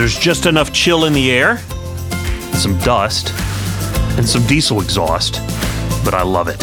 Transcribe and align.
There's 0.00 0.18
just 0.18 0.46
enough 0.46 0.72
chill 0.72 1.04
in 1.04 1.12
the 1.12 1.30
air, 1.30 1.58
some 2.54 2.78
dust, 2.78 3.34
and 4.16 4.26
some 4.26 4.46
diesel 4.46 4.80
exhaust, 4.80 5.34
but 6.02 6.14
I 6.14 6.22
love 6.22 6.48
it 6.48 6.58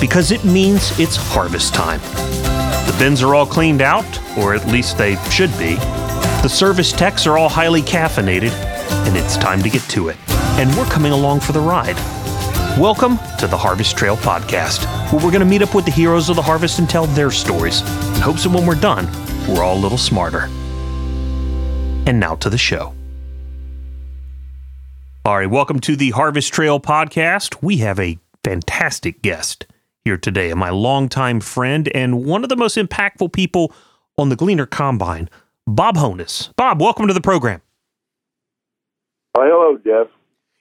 because 0.00 0.32
it 0.32 0.44
means 0.44 0.98
it's 0.98 1.14
harvest 1.14 1.72
time. 1.72 2.00
The 2.00 2.96
bins 2.98 3.22
are 3.22 3.32
all 3.32 3.46
cleaned 3.46 3.80
out, 3.80 4.18
or 4.36 4.56
at 4.56 4.66
least 4.66 4.98
they 4.98 5.14
should 5.30 5.56
be. 5.56 5.76
The 6.42 6.48
service 6.48 6.90
techs 6.90 7.28
are 7.28 7.38
all 7.38 7.48
highly 7.48 7.80
caffeinated, 7.80 8.50
and 9.06 9.16
it's 9.16 9.36
time 9.36 9.62
to 9.62 9.70
get 9.70 9.82
to 9.90 10.08
it. 10.08 10.16
And 10.58 10.68
we're 10.76 10.84
coming 10.86 11.12
along 11.12 11.40
for 11.40 11.52
the 11.52 11.60
ride. 11.60 11.94
Welcome 12.76 13.18
to 13.38 13.46
the 13.46 13.56
Harvest 13.56 13.96
Trail 13.96 14.16
Podcast, 14.16 14.84
where 15.12 15.24
we're 15.24 15.30
going 15.30 15.38
to 15.38 15.46
meet 15.46 15.62
up 15.62 15.76
with 15.76 15.84
the 15.84 15.92
heroes 15.92 16.28
of 16.28 16.34
the 16.34 16.42
harvest 16.42 16.80
and 16.80 16.90
tell 16.90 17.06
their 17.06 17.30
stories 17.30 17.82
in 17.82 18.20
hopes 18.20 18.42
that 18.42 18.50
when 18.50 18.66
we're 18.66 18.74
done, 18.74 19.06
we're 19.46 19.62
all 19.62 19.78
a 19.78 19.80
little 19.80 19.96
smarter. 19.96 20.50
And 22.10 22.18
now 22.18 22.34
to 22.34 22.50
the 22.50 22.58
show. 22.58 22.92
All 25.24 25.36
right, 25.36 25.48
welcome 25.48 25.78
to 25.78 25.94
the 25.94 26.10
Harvest 26.10 26.52
Trail 26.52 26.80
Podcast. 26.80 27.62
We 27.62 27.76
have 27.76 28.00
a 28.00 28.18
fantastic 28.42 29.22
guest 29.22 29.68
here 30.04 30.16
today, 30.16 30.52
my 30.54 30.70
longtime 30.70 31.38
friend 31.38 31.88
and 31.94 32.24
one 32.24 32.42
of 32.42 32.48
the 32.48 32.56
most 32.56 32.76
impactful 32.76 33.32
people 33.32 33.72
on 34.18 34.28
the 34.28 34.34
Gleaner 34.34 34.66
Combine, 34.66 35.30
Bob 35.68 35.94
Honas. 35.94 36.52
Bob, 36.56 36.80
welcome 36.80 37.06
to 37.06 37.14
the 37.14 37.20
program. 37.20 37.62
Well, 39.36 39.46
hello, 39.46 39.78
Jeff. 39.78 40.12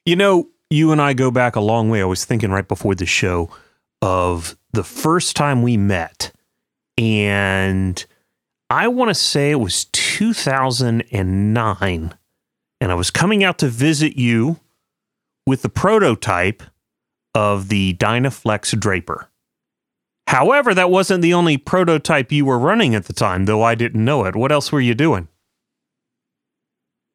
You 0.05 0.17
know, 0.17 0.49
you 0.69 0.91
and 0.91 1.01
I 1.01 1.13
go 1.13 1.31
back 1.31 1.55
a 1.55 1.61
long 1.61 1.89
way. 1.89 1.99
I 1.99 2.05
was 2.05 2.25
thinking 2.25 2.51
right 2.51 2.67
before 2.67 2.93
the 2.93 3.07
show 3.07 3.49
of 4.03 4.55
the 4.73 4.83
first 4.83 5.35
time 5.35 5.63
we 5.63 5.77
met, 5.77 6.31
and 6.95 8.05
I 8.69 8.87
want 8.87 9.09
to 9.09 9.15
say 9.15 9.49
it 9.49 9.55
was 9.55 9.85
2009. 10.19 12.13
And 12.81 12.91
I 12.91 12.95
was 12.95 13.09
coming 13.09 13.41
out 13.41 13.57
to 13.59 13.69
visit 13.69 14.17
you 14.17 14.59
with 15.47 15.61
the 15.61 15.69
prototype 15.69 16.61
of 17.33 17.69
the 17.69 17.93
Dynaflex 17.93 18.77
Draper. 18.77 19.29
However, 20.27 20.73
that 20.73 20.91
wasn't 20.91 21.21
the 21.21 21.33
only 21.33 21.55
prototype 21.55 22.33
you 22.33 22.43
were 22.43 22.59
running 22.59 22.95
at 22.95 23.05
the 23.05 23.13
time, 23.13 23.45
though 23.45 23.63
I 23.63 23.75
didn't 23.75 24.03
know 24.03 24.25
it. 24.25 24.35
What 24.35 24.51
else 24.51 24.73
were 24.73 24.81
you 24.81 24.93
doing? 24.93 25.29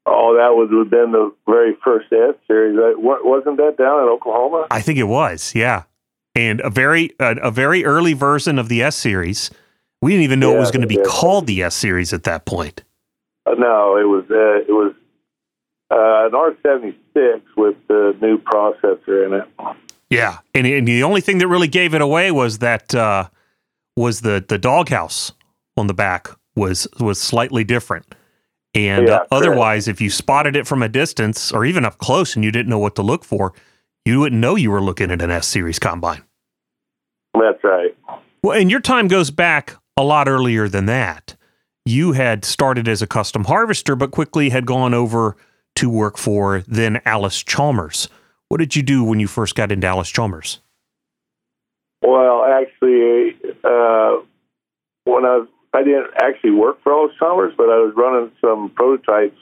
Oh, 0.06 0.34
that 0.39 0.55
was 0.55 0.70
within 0.70 1.12
the 1.12 1.30
very 1.46 1.77
first 1.84 2.11
S 2.11 2.36
series. 2.46 2.78
Wasn't 2.96 3.58
that 3.58 3.77
down 3.77 4.02
in 4.02 4.08
Oklahoma? 4.08 4.66
I 4.70 4.80
think 4.80 4.98
it 4.98 5.08
was, 5.08 5.55
yeah. 5.55 5.83
And 6.34 6.61
a 6.62 6.70
very 6.70 7.11
a, 7.20 7.36
a 7.36 7.50
very 7.50 7.84
early 7.84 8.14
version 8.14 8.58
of 8.58 8.70
the 8.70 8.83
S 8.83 8.96
series. 8.96 9.50
We 10.00 10.12
didn't 10.12 10.24
even 10.24 10.41
know 10.41 10.52
yeah, 10.52 10.56
it 10.56 10.61
was 10.61 10.70
going 10.70 10.80
to 10.80 10.86
be 10.86 10.94
yeah. 10.94 11.02
called 11.06 11.46
the 11.46 11.62
S 11.62 11.74
series 11.74 12.14
at 12.14 12.22
that 12.22 12.46
point. 12.46 12.83
Uh, 13.46 13.54
no, 13.54 13.96
it 13.96 14.04
was 14.04 14.24
uh, 14.30 14.60
it 14.66 14.72
was 14.72 14.94
uh, 15.90 16.26
an 16.26 16.34
R 16.34 16.56
seventy 16.62 16.98
six 17.12 17.40
with 17.56 17.76
the 17.88 18.16
new 18.20 18.38
processor 18.38 19.26
in 19.26 19.34
it. 19.34 19.76
Yeah, 20.10 20.38
and, 20.54 20.66
and, 20.66 20.86
the 20.86 21.02
only 21.02 21.20
thing 21.20 21.38
that 21.38 21.48
really 21.48 21.68
gave 21.68 21.94
it 21.94 22.00
away 22.00 22.30
was 22.30 22.58
that 22.58 22.94
uh, 22.94 23.28
was 23.96 24.20
the 24.20 24.44
the 24.46 24.58
doghouse 24.58 25.32
on 25.76 25.86
the 25.86 25.94
back 25.94 26.28
was 26.56 26.86
was 27.00 27.20
slightly 27.20 27.64
different. 27.64 28.14
And 28.74 29.08
yeah, 29.08 29.16
uh, 29.16 29.26
otherwise, 29.30 29.88
if 29.88 30.00
you 30.00 30.10
spotted 30.10 30.56
it 30.56 30.66
from 30.66 30.82
a 30.82 30.88
distance 30.88 31.52
or 31.52 31.64
even 31.64 31.84
up 31.84 31.98
close 31.98 32.34
and 32.34 32.44
you 32.44 32.50
didn't 32.50 32.68
know 32.68 32.78
what 32.78 32.96
to 32.96 33.02
look 33.02 33.24
for, 33.24 33.52
you 34.04 34.20
wouldn't 34.20 34.40
know 34.40 34.56
you 34.56 34.70
were 34.70 34.82
looking 34.82 35.10
at 35.10 35.22
an 35.22 35.30
S 35.30 35.46
series 35.46 35.78
combine. 35.78 36.22
That's 37.34 37.62
right. 37.62 37.96
Well, 38.42 38.58
and 38.58 38.70
your 38.70 38.80
time 38.80 39.08
goes 39.08 39.30
back 39.30 39.76
a 39.96 40.02
lot 40.02 40.28
earlier 40.28 40.68
than 40.68 40.86
that. 40.86 41.36
You 41.86 42.12
had 42.12 42.46
started 42.46 42.88
as 42.88 43.02
a 43.02 43.06
custom 43.06 43.44
harvester, 43.44 43.94
but 43.94 44.10
quickly 44.10 44.48
had 44.48 44.64
gone 44.64 44.94
over 44.94 45.36
to 45.77 45.90
work 45.90 46.16
for 46.16 46.62
then 46.66 47.02
Allis 47.04 47.42
Chalmers. 47.42 48.08
What 48.48 48.58
did 48.58 48.74
you 48.74 48.82
do 48.82 49.04
when 49.04 49.20
you 49.20 49.27
first 49.27 49.54
got 49.54 49.70
into 49.70 49.86
Allis 49.86 50.08
Chalmers? 50.08 50.61
Well, 52.00 52.45
actually, 52.45 53.36
uh, 53.64 54.22
when 55.05 55.24
I 55.27 55.39
was, 55.39 55.48
I 55.74 55.83
didn't 55.83 56.11
actually 56.22 56.52
work 56.52 56.83
for 56.83 56.92
Allis 56.92 57.17
Chalmers, 57.18 57.52
but 57.56 57.64
I 57.64 57.78
was 57.78 57.92
running 57.96 58.33
some 58.40 58.70
prototypes 58.70 59.39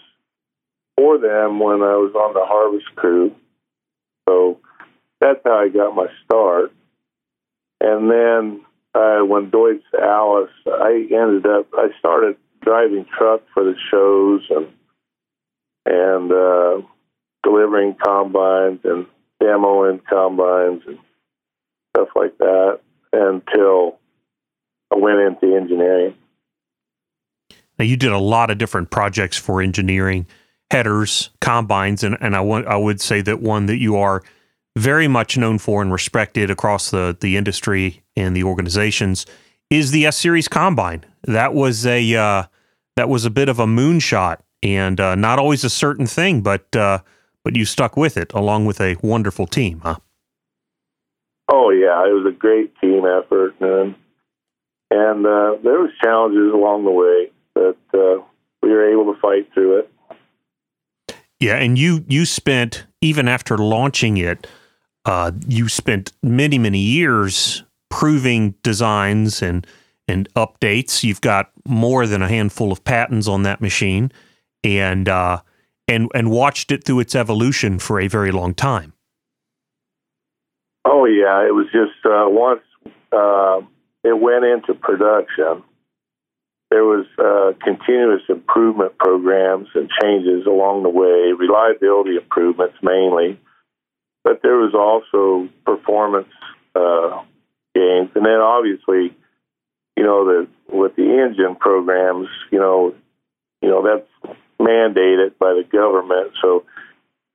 for 0.96 1.18
them 1.18 1.60
when 1.60 1.82
I 1.82 1.94
was 1.94 2.12
on 2.14 2.34
the 2.34 2.44
harvest 2.44 2.86
crew. 2.96 3.34
So 4.28 4.58
that's 5.20 5.40
how 5.44 5.58
I 5.58 5.68
got 5.68 5.94
my 5.94 6.06
start. 6.24 6.72
And 7.80 8.10
then 8.10 8.64
uh, 8.94 9.20
when 9.20 9.50
Deutz 9.50 9.82
Allis, 10.00 10.50
I 10.66 11.06
ended 11.10 11.46
up, 11.46 11.68
I 11.74 11.88
started 11.98 12.36
driving 12.62 13.06
truck 13.16 13.42
for 13.54 13.64
the 13.64 13.74
shows 13.90 14.42
and 14.50 14.68
and 15.84 16.30
uh, 16.30 16.86
delivering 17.42 17.96
combines 18.04 18.80
and 18.84 19.06
demoing 19.42 20.00
combines 20.08 20.82
and 20.86 20.98
stuff 21.90 22.08
like 22.14 22.38
that 22.38 22.80
until 23.12 23.98
I 24.92 24.98
went 24.98 25.18
into 25.18 25.56
engineering. 25.56 26.14
Now 27.78 27.84
you 27.84 27.96
did 27.96 28.12
a 28.12 28.18
lot 28.18 28.50
of 28.50 28.58
different 28.58 28.90
projects 28.90 29.36
for 29.36 29.60
engineering, 29.60 30.26
headers, 30.70 31.30
combines, 31.40 32.04
and, 32.04 32.16
and 32.20 32.36
I 32.36 32.40
want 32.40 32.66
I 32.66 32.76
would 32.76 33.00
say 33.00 33.22
that 33.22 33.40
one 33.40 33.66
that 33.66 33.78
you 33.78 33.96
are 33.96 34.22
very 34.76 35.08
much 35.08 35.36
known 35.36 35.58
for 35.58 35.82
and 35.82 35.92
respected 35.92 36.50
across 36.50 36.90
the 36.90 37.16
the 37.20 37.36
industry 37.36 38.01
and 38.16 38.36
the 38.36 38.44
organizations 38.44 39.26
is 39.70 39.90
the 39.90 40.06
S 40.06 40.16
Series 40.16 40.48
Combine. 40.48 41.04
That 41.24 41.54
was 41.54 41.86
a 41.86 42.14
uh, 42.14 42.44
that 42.96 43.08
was 43.08 43.24
a 43.24 43.30
bit 43.30 43.48
of 43.48 43.58
a 43.58 43.66
moonshot 43.66 44.38
and 44.62 45.00
uh, 45.00 45.14
not 45.14 45.38
always 45.38 45.64
a 45.64 45.70
certain 45.70 46.06
thing, 46.06 46.42
but 46.42 46.74
uh, 46.76 46.98
but 47.44 47.56
you 47.56 47.64
stuck 47.64 47.96
with 47.96 48.16
it 48.16 48.32
along 48.32 48.66
with 48.66 48.80
a 48.80 48.96
wonderful 49.02 49.46
team, 49.46 49.80
huh? 49.80 49.96
Oh 51.50 51.70
yeah, 51.70 52.06
it 52.08 52.12
was 52.12 52.26
a 52.26 52.36
great 52.36 52.72
team 52.80 53.04
effort, 53.04 53.54
and 53.60 53.94
and 54.90 55.26
uh, 55.26 55.56
there 55.62 55.80
was 55.80 55.90
challenges 56.02 56.52
along 56.52 56.84
the 56.84 56.90
way, 56.90 57.30
but 57.54 57.98
uh, 57.98 58.22
we 58.62 58.70
were 58.70 58.90
able 58.90 59.12
to 59.12 59.20
fight 59.20 59.52
through 59.52 59.80
it. 59.80 59.90
Yeah, 61.40 61.56
and 61.56 61.76
you 61.76 62.04
you 62.08 62.24
spent 62.24 62.86
even 63.00 63.26
after 63.26 63.58
launching 63.58 64.16
it, 64.16 64.46
uh, 65.04 65.32
you 65.48 65.68
spent 65.68 66.12
many 66.22 66.58
many 66.58 66.78
years 66.78 67.64
proving 67.92 68.54
designs 68.62 69.42
and 69.42 69.66
and 70.08 70.28
updates. 70.34 71.04
You've 71.04 71.20
got 71.20 71.52
more 71.64 72.06
than 72.06 72.22
a 72.22 72.28
handful 72.28 72.72
of 72.72 72.82
patents 72.82 73.28
on 73.28 73.44
that 73.44 73.60
machine 73.60 74.10
and 74.64 75.08
uh, 75.08 75.42
and 75.86 76.10
and 76.14 76.30
watched 76.30 76.72
it 76.72 76.84
through 76.84 77.00
its 77.00 77.14
evolution 77.14 77.78
for 77.78 78.00
a 78.00 78.08
very 78.08 78.32
long 78.32 78.54
time. 78.54 78.94
Oh 80.84 81.04
yeah, 81.04 81.46
it 81.46 81.54
was 81.54 81.66
just 81.66 82.04
uh, 82.04 82.24
once 82.26 82.62
uh, 83.12 83.60
it 84.02 84.18
went 84.18 84.44
into 84.44 84.74
production, 84.74 85.62
there 86.70 86.84
was 86.84 87.06
uh, 87.18 87.52
continuous 87.62 88.22
improvement 88.28 88.96
programs 88.98 89.68
and 89.74 89.90
changes 90.02 90.46
along 90.46 90.82
the 90.82 90.88
way, 90.88 91.32
reliability 91.38 92.16
improvements 92.16 92.76
mainly, 92.82 93.38
but 94.24 94.40
there 94.42 94.56
was 94.56 94.74
also 94.74 95.48
performance 95.66 96.32
gains, 97.74 98.10
and 98.14 98.24
then 98.24 98.40
obviously, 98.40 99.16
you 99.96 100.04
know, 100.04 100.24
the 100.24 100.48
with 100.74 100.96
the 100.96 101.02
engine 101.02 101.56
programs, 101.56 102.28
you 102.50 102.58
know, 102.58 102.94
you 103.60 103.68
know 103.68 103.82
that's 103.82 104.36
mandated 104.60 105.38
by 105.38 105.54
the 105.54 105.64
government. 105.70 106.32
So 106.40 106.64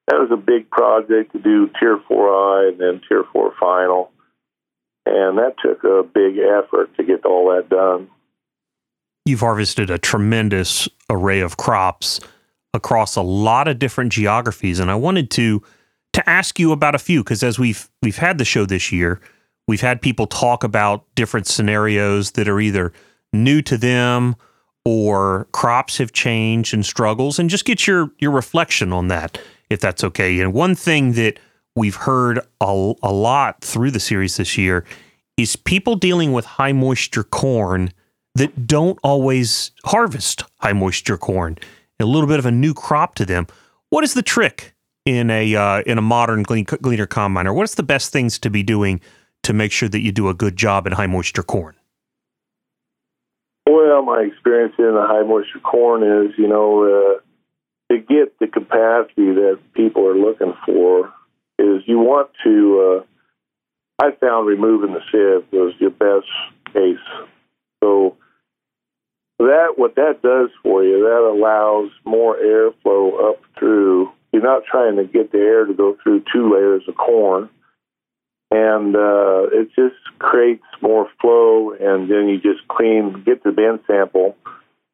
that 0.07 0.19
was 0.19 0.29
a 0.31 0.37
big 0.37 0.69
project 0.69 1.33
to 1.33 1.39
do 1.39 1.69
Tier 1.79 1.97
4I 2.09 2.69
and 2.69 2.79
then 2.79 3.01
Tier 3.07 3.25
4 3.33 3.53
Final. 3.59 4.11
And 5.05 5.37
that 5.37 5.55
took 5.61 5.83
a 5.83 6.03
big 6.03 6.37
effort 6.37 6.95
to 6.97 7.03
get 7.03 7.25
all 7.25 7.53
that 7.55 7.69
done. 7.69 8.09
You've 9.25 9.41
harvested 9.41 9.89
a 9.89 9.97
tremendous 9.97 10.87
array 11.09 11.41
of 11.41 11.57
crops 11.57 12.19
across 12.73 13.15
a 13.15 13.21
lot 13.21 13.67
of 13.67 13.79
different 13.79 14.11
geographies. 14.11 14.79
And 14.79 14.89
I 14.89 14.95
wanted 14.95 15.29
to 15.31 15.61
to 16.13 16.29
ask 16.29 16.57
you 16.59 16.71
about 16.71 16.95
a 16.95 16.99
few 16.99 17.23
because 17.23 17.43
as 17.43 17.59
we've 17.59 17.89
we've 18.01 18.17
had 18.17 18.37
the 18.37 18.45
show 18.45 18.65
this 18.65 18.91
year, 18.91 19.19
we've 19.67 19.81
had 19.81 20.01
people 20.01 20.27
talk 20.27 20.63
about 20.63 21.03
different 21.15 21.47
scenarios 21.47 22.31
that 22.31 22.47
are 22.47 22.59
either 22.59 22.93
new 23.33 23.61
to 23.61 23.77
them 23.77 24.35
or 24.85 25.47
crops 25.51 25.97
have 25.97 26.13
changed 26.13 26.73
and 26.73 26.85
struggles 26.85 27.39
and 27.39 27.49
just 27.49 27.65
get 27.65 27.85
your 27.85 28.11
your 28.19 28.31
reflection 28.31 28.93
on 28.93 29.09
that 29.09 29.39
if 29.69 29.79
that's 29.79 30.03
okay. 30.03 30.39
And 30.39 30.53
one 30.53 30.75
thing 30.75 31.13
that 31.13 31.39
we've 31.75 31.95
heard 31.95 32.39
a, 32.61 32.93
a 33.03 33.11
lot 33.11 33.61
through 33.61 33.91
the 33.91 33.99
series 33.99 34.37
this 34.37 34.57
year 34.57 34.85
is 35.35 35.55
people 35.55 35.95
dealing 35.95 36.31
with 36.31 36.45
high 36.45 36.71
moisture 36.71 37.23
corn 37.23 37.91
that 38.35 38.67
don't 38.67 38.97
always 39.03 39.71
harvest 39.85 40.43
high 40.59 40.73
moisture 40.73 41.17
corn. 41.17 41.57
A 41.99 42.05
little 42.05 42.27
bit 42.27 42.39
of 42.39 42.45
a 42.45 42.51
new 42.51 42.73
crop 42.73 43.15
to 43.15 43.25
them. 43.25 43.47
What 43.89 44.03
is 44.03 44.13
the 44.13 44.21
trick 44.21 44.75
in 45.05 45.29
a 45.29 45.55
uh, 45.55 45.81
in 45.85 45.97
a 45.97 46.01
modern 46.01 46.43
gleaner 46.43 47.07
combiner? 47.07 47.53
What 47.53 47.63
is 47.63 47.75
the 47.75 47.83
best 47.83 48.11
things 48.11 48.37
to 48.39 48.49
be 48.49 48.63
doing 48.63 49.01
to 49.47 49.53
make 49.53 49.71
sure 49.71 49.89
that 49.89 50.01
you 50.01 50.11
do 50.11 50.27
a 50.27 50.33
good 50.33 50.57
job 50.57 50.85
in 50.85 50.93
high 50.93 51.07
moisture 51.07 51.41
corn? 51.41 51.75
Well, 53.65 54.03
my 54.03 54.21
experience 54.21 54.75
in 54.77 54.93
the 54.93 55.05
high 55.07 55.23
moisture 55.23 55.59
corn 55.59 56.03
is, 56.03 56.37
you 56.37 56.47
know, 56.47 56.83
uh, 56.83 57.93
to 57.93 57.99
get 57.99 58.37
the 58.39 58.47
capacity 58.47 59.33
that 59.33 59.59
people 59.73 60.05
are 60.05 60.17
looking 60.17 60.53
for 60.65 61.13
is 61.57 61.81
you 61.85 61.99
want 61.99 62.29
to. 62.43 63.03
Uh, 63.99 64.03
I 64.05 64.11
found 64.19 64.47
removing 64.47 64.93
the 64.93 65.01
sieve 65.11 65.51
was 65.51 65.73
your 65.79 65.91
best 65.91 66.27
case. 66.73 66.99
So 67.83 68.17
that 69.39 69.73
what 69.77 69.95
that 69.95 70.21
does 70.21 70.49
for 70.61 70.83
you, 70.83 71.03
that 71.03 71.31
allows 71.33 71.89
more 72.03 72.35
airflow 72.35 73.31
up 73.31 73.41
through. 73.57 74.11
You're 74.33 74.43
not 74.43 74.63
trying 74.69 74.97
to 74.97 75.05
get 75.05 75.31
the 75.31 75.39
air 75.39 75.65
to 75.65 75.73
go 75.73 75.97
through 76.03 76.25
two 76.33 76.53
layers 76.53 76.83
of 76.87 76.95
corn, 76.95 77.49
and 78.51 78.95
uh, 78.95 79.47
it 79.51 79.69
just 79.75 79.95
creates 80.19 80.63
more 80.81 81.09
flow. 81.21 81.73
And 81.73 82.09
then 82.09 82.27
you 82.27 82.37
just 82.37 82.67
clean, 82.67 83.23
get 83.25 83.43
the 83.43 83.51
bin 83.51 83.79
sample 83.87 84.35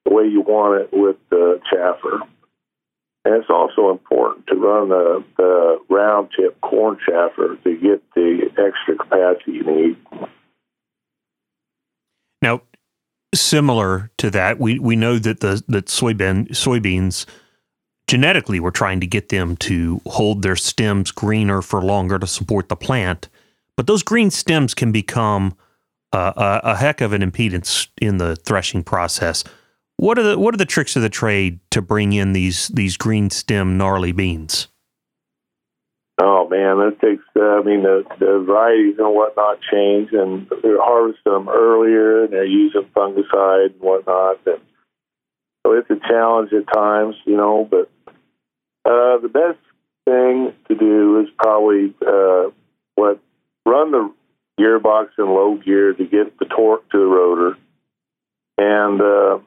the 0.05 0.13
way 0.13 0.25
you 0.25 0.41
want 0.41 0.81
it 0.81 0.89
with 0.91 1.17
the 1.29 1.61
chaffer. 1.71 2.19
And 3.25 3.35
it's 3.35 3.49
also 3.49 3.89
important 3.91 4.47
to 4.47 4.55
run 4.55 4.89
the, 4.89 5.23
the 5.37 5.79
round 5.89 6.29
tip 6.37 6.59
corn 6.61 6.97
chaffer 7.07 7.57
to 7.63 7.77
get 7.77 8.03
the 8.15 8.49
extra 8.57 8.97
capacity 8.97 9.53
you 9.53 9.63
need. 9.63 9.97
Now, 12.41 12.63
similar 13.33 14.11
to 14.17 14.29
that, 14.31 14.59
we, 14.59 14.77
we 14.77 14.97
know 14.97 15.19
that 15.19 15.39
the 15.39 15.63
that 15.69 15.85
soybean 15.85 16.49
soybeans 16.49 17.25
genetically 18.07 18.59
we're 18.59 18.71
trying 18.71 18.99
to 18.99 19.07
get 19.07 19.29
them 19.29 19.55
to 19.57 20.01
hold 20.05 20.41
their 20.41 20.57
stems 20.57 21.11
greener 21.11 21.61
for 21.61 21.81
longer 21.81 22.19
to 22.19 22.27
support 22.27 22.67
the 22.67 22.75
plant, 22.75 23.29
but 23.75 23.87
those 23.87 24.03
green 24.03 24.31
stems 24.31 24.73
can 24.73 24.91
become 24.91 25.55
a, 26.13 26.61
a 26.63 26.75
heck 26.75 27.01
of 27.01 27.13
an 27.13 27.21
impedance 27.21 27.87
in 28.01 28.17
the 28.17 28.35
threshing 28.35 28.83
process. 28.83 29.43
What 29.97 30.17
are 30.17 30.23
the 30.23 30.39
what 30.39 30.53
are 30.53 30.57
the 30.57 30.65
tricks 30.65 30.95
of 30.95 31.01
the 31.01 31.09
trade 31.09 31.59
to 31.71 31.81
bring 31.81 32.13
in 32.13 32.33
these 32.33 32.67
these 32.69 32.97
green 32.97 33.29
stem 33.29 33.77
gnarly 33.77 34.11
beans? 34.11 34.67
Oh 36.21 36.47
man, 36.47 36.77
that 36.77 36.97
takes. 37.01 37.23
Uh, 37.35 37.59
I 37.59 37.63
mean, 37.63 37.83
the, 37.83 38.03
the 38.19 38.43
varieties 38.45 38.95
and 38.99 39.15
whatnot 39.15 39.59
change, 39.71 40.09
and 40.11 40.47
they 40.61 40.69
harvest 40.79 41.23
them 41.25 41.49
earlier, 41.49 42.23
and 42.23 42.33
they're 42.33 42.45
using 42.45 42.85
fungicide 42.95 43.71
and 43.71 43.81
whatnot. 43.81 44.39
And 44.45 44.61
so 45.65 45.73
it's 45.73 45.89
a 45.89 45.99
challenge 46.07 46.51
at 46.53 46.71
times, 46.71 47.15
you 47.25 47.35
know. 47.35 47.67
But 47.69 47.89
uh, 48.85 49.17
the 49.19 49.29
best 49.31 49.59
thing 50.05 50.53
to 50.67 50.75
do 50.75 51.21
is 51.21 51.29
probably 51.37 51.95
uh, 52.05 52.51
what 52.95 53.19
run 53.65 53.91
the 53.91 54.13
gearbox 54.59 55.09
in 55.17 55.25
low 55.25 55.57
gear 55.57 55.93
to 55.93 56.03
get 56.05 56.37
the 56.39 56.45
torque 56.45 56.89
to 56.91 56.97
the 56.97 57.05
rotor, 57.05 57.57
and 58.57 59.01
uh, 59.01 59.39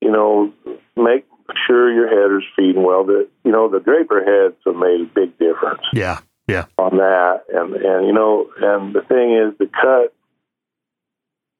you 0.00 0.10
know, 0.10 0.52
make 0.96 1.26
sure 1.66 1.92
your 1.92 2.08
header's 2.08 2.44
feeding 2.56 2.82
well. 2.82 3.04
That 3.04 3.28
you 3.44 3.52
know, 3.52 3.68
the 3.68 3.80
draper 3.80 4.22
heads 4.22 4.56
have 4.64 4.76
made 4.76 5.00
a 5.00 5.10
big 5.14 5.38
difference. 5.38 5.82
Yeah, 5.92 6.20
yeah. 6.46 6.66
On 6.78 6.96
that, 6.96 7.44
and 7.52 7.74
and 7.74 8.06
you 8.06 8.12
know, 8.12 8.50
and 8.60 8.94
the 8.94 9.02
thing 9.02 9.34
is 9.34 9.58
to 9.58 9.66
cut 9.66 10.14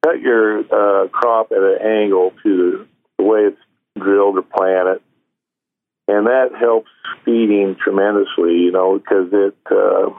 cut 0.05 0.21
your 0.21 0.59
uh, 0.59 1.07
crop 1.09 1.51
at 1.51 1.57
an 1.57 1.79
angle 1.81 2.33
to 2.43 2.87
the 3.17 3.23
way 3.23 3.39
it's 3.41 3.57
drilled 3.97 4.37
or 4.37 4.43
planted, 4.43 5.01
and 6.07 6.27
that 6.27 6.49
helps 6.57 6.91
feeding 7.25 7.75
tremendously. 7.81 8.53
You 8.57 8.71
know, 8.71 8.97
because 8.97 9.29
it, 9.33 9.57
uh, 9.69 10.09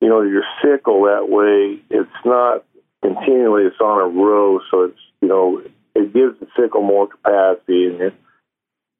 you 0.00 0.08
know, 0.08 0.22
your 0.22 0.44
sickle 0.62 1.04
that 1.04 1.28
way 1.28 1.82
it's 1.90 2.10
not 2.24 2.64
continually; 3.02 3.64
it's 3.64 3.80
on 3.80 4.00
a 4.00 4.08
row, 4.08 4.60
so 4.70 4.82
it's 4.84 4.98
you 5.20 5.28
know 5.28 5.62
it 5.94 6.12
gives 6.12 6.38
the 6.40 6.46
sickle 6.58 6.82
more 6.82 7.08
capacity 7.08 7.86
and 7.86 8.00
it 8.00 8.14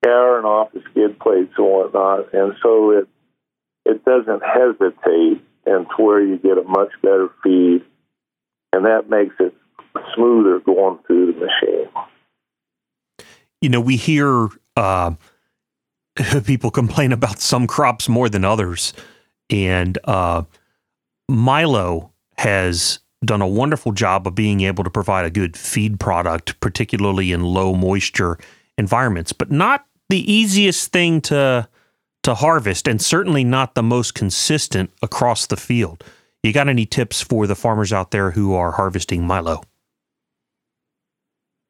scouring 0.02 0.44
off 0.44 0.72
the 0.72 0.82
skid 0.90 1.18
plates 1.18 1.52
and 1.56 1.66
whatnot, 1.66 2.32
and 2.32 2.54
so 2.62 2.90
it 2.90 3.08
it 3.84 4.04
doesn't 4.04 4.42
hesitate, 4.42 5.42
and 5.66 5.86
to 5.96 6.02
where 6.02 6.22
you 6.22 6.36
get 6.36 6.58
a 6.58 6.62
much 6.62 6.90
better 7.02 7.30
feed, 7.42 7.82
and 8.72 8.84
that 8.84 9.08
makes 9.08 9.34
it 9.40 9.54
smoother 10.14 10.60
going 10.60 10.98
through 11.06 11.32
the 11.32 11.40
machine. 11.40 11.88
You 13.60 13.68
know, 13.68 13.80
we 13.80 13.96
hear 13.96 14.48
uh, 14.76 15.12
people 16.44 16.70
complain 16.70 17.12
about 17.12 17.40
some 17.40 17.66
crops 17.66 18.08
more 18.08 18.28
than 18.28 18.44
others, 18.44 18.92
and 19.48 19.98
uh, 20.04 20.42
Milo 21.30 22.12
has 22.38 23.00
done 23.24 23.42
a 23.42 23.46
wonderful 23.46 23.92
job 23.92 24.26
of 24.26 24.34
being 24.34 24.62
able 24.62 24.84
to 24.84 24.90
provide 24.90 25.24
a 25.24 25.30
good 25.30 25.56
feed 25.56 26.00
product, 26.00 26.58
particularly 26.60 27.32
in 27.32 27.44
low 27.44 27.74
moisture 27.74 28.38
environments, 28.76 29.32
but 29.32 29.50
not 29.50 29.86
the 30.08 30.30
easiest 30.30 30.92
thing 30.92 31.20
to 31.20 31.68
to 32.22 32.34
harvest 32.34 32.86
and 32.86 33.00
certainly 33.00 33.44
not 33.44 33.74
the 33.74 33.82
most 33.82 34.14
consistent 34.14 34.90
across 35.02 35.46
the 35.46 35.56
field. 35.56 36.04
You 36.42 36.52
got 36.52 36.68
any 36.68 36.84
tips 36.84 37.22
for 37.22 37.46
the 37.46 37.54
farmers 37.54 37.94
out 37.94 38.10
there 38.10 38.32
who 38.32 38.54
are 38.54 38.72
harvesting 38.72 39.26
milo? 39.26 39.62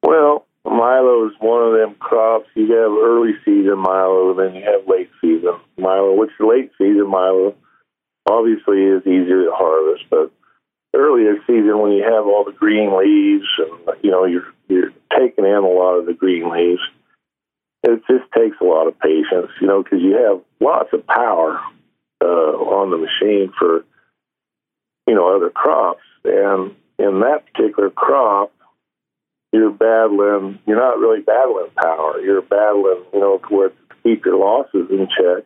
Well, 0.02 0.46
milo 0.64 1.28
is 1.28 1.34
one 1.38 1.62
of 1.62 1.78
them 1.78 1.94
crops. 2.00 2.48
You 2.54 2.72
have 2.72 2.90
early 2.90 3.34
season 3.44 3.78
milo, 3.78 4.34
then 4.34 4.54
you 4.54 4.64
have 4.64 4.88
late 4.88 5.10
season 5.20 5.54
milo, 5.78 6.14
which 6.14 6.30
late 6.40 6.72
season 6.78 7.08
milo 7.08 7.54
obviously 8.26 8.82
is 8.84 9.06
easier 9.06 9.44
to 9.44 9.52
harvest, 9.52 10.04
but 10.10 10.30
earlier 10.94 11.36
season 11.46 11.78
when 11.78 11.92
you 11.92 12.02
have 12.02 12.26
all 12.26 12.44
the 12.44 12.52
green 12.52 12.96
leaves 12.96 13.46
and 13.58 13.96
you 14.02 14.10
know 14.10 14.24
you're 14.24 14.52
you're 14.68 14.90
taking 15.16 15.44
in 15.44 15.54
a 15.54 15.60
lot 15.60 15.94
of 15.94 16.06
the 16.06 16.14
green 16.14 16.50
leaves 16.50 16.80
it 17.84 18.02
just 18.10 18.30
takes 18.36 18.56
a 18.60 18.64
lot 18.64 18.88
of 18.88 18.98
patience 18.98 19.50
you 19.60 19.66
know 19.66 19.82
because 19.82 20.00
you 20.02 20.14
have 20.14 20.40
lots 20.60 20.88
of 20.92 21.06
power 21.06 21.60
uh, 22.22 22.26
on 22.26 22.90
the 22.90 22.96
machine 22.96 23.52
for 23.58 23.84
you 25.06 25.14
know 25.14 25.34
other 25.34 25.50
crops. 25.50 26.02
And 26.24 26.74
in 26.98 27.20
that 27.20 27.44
particular 27.52 27.90
crop 27.90 28.52
you're 29.52 29.70
battling 29.70 30.58
you're 30.66 30.76
not 30.76 30.98
really 30.98 31.20
battling 31.20 31.70
power. 31.80 32.20
You're 32.20 32.42
battling 32.42 33.04
you 33.12 33.20
know 33.20 33.38
to 33.38 33.72
keep 34.02 34.24
your 34.24 34.38
losses 34.38 34.90
in 34.90 35.08
check 35.08 35.44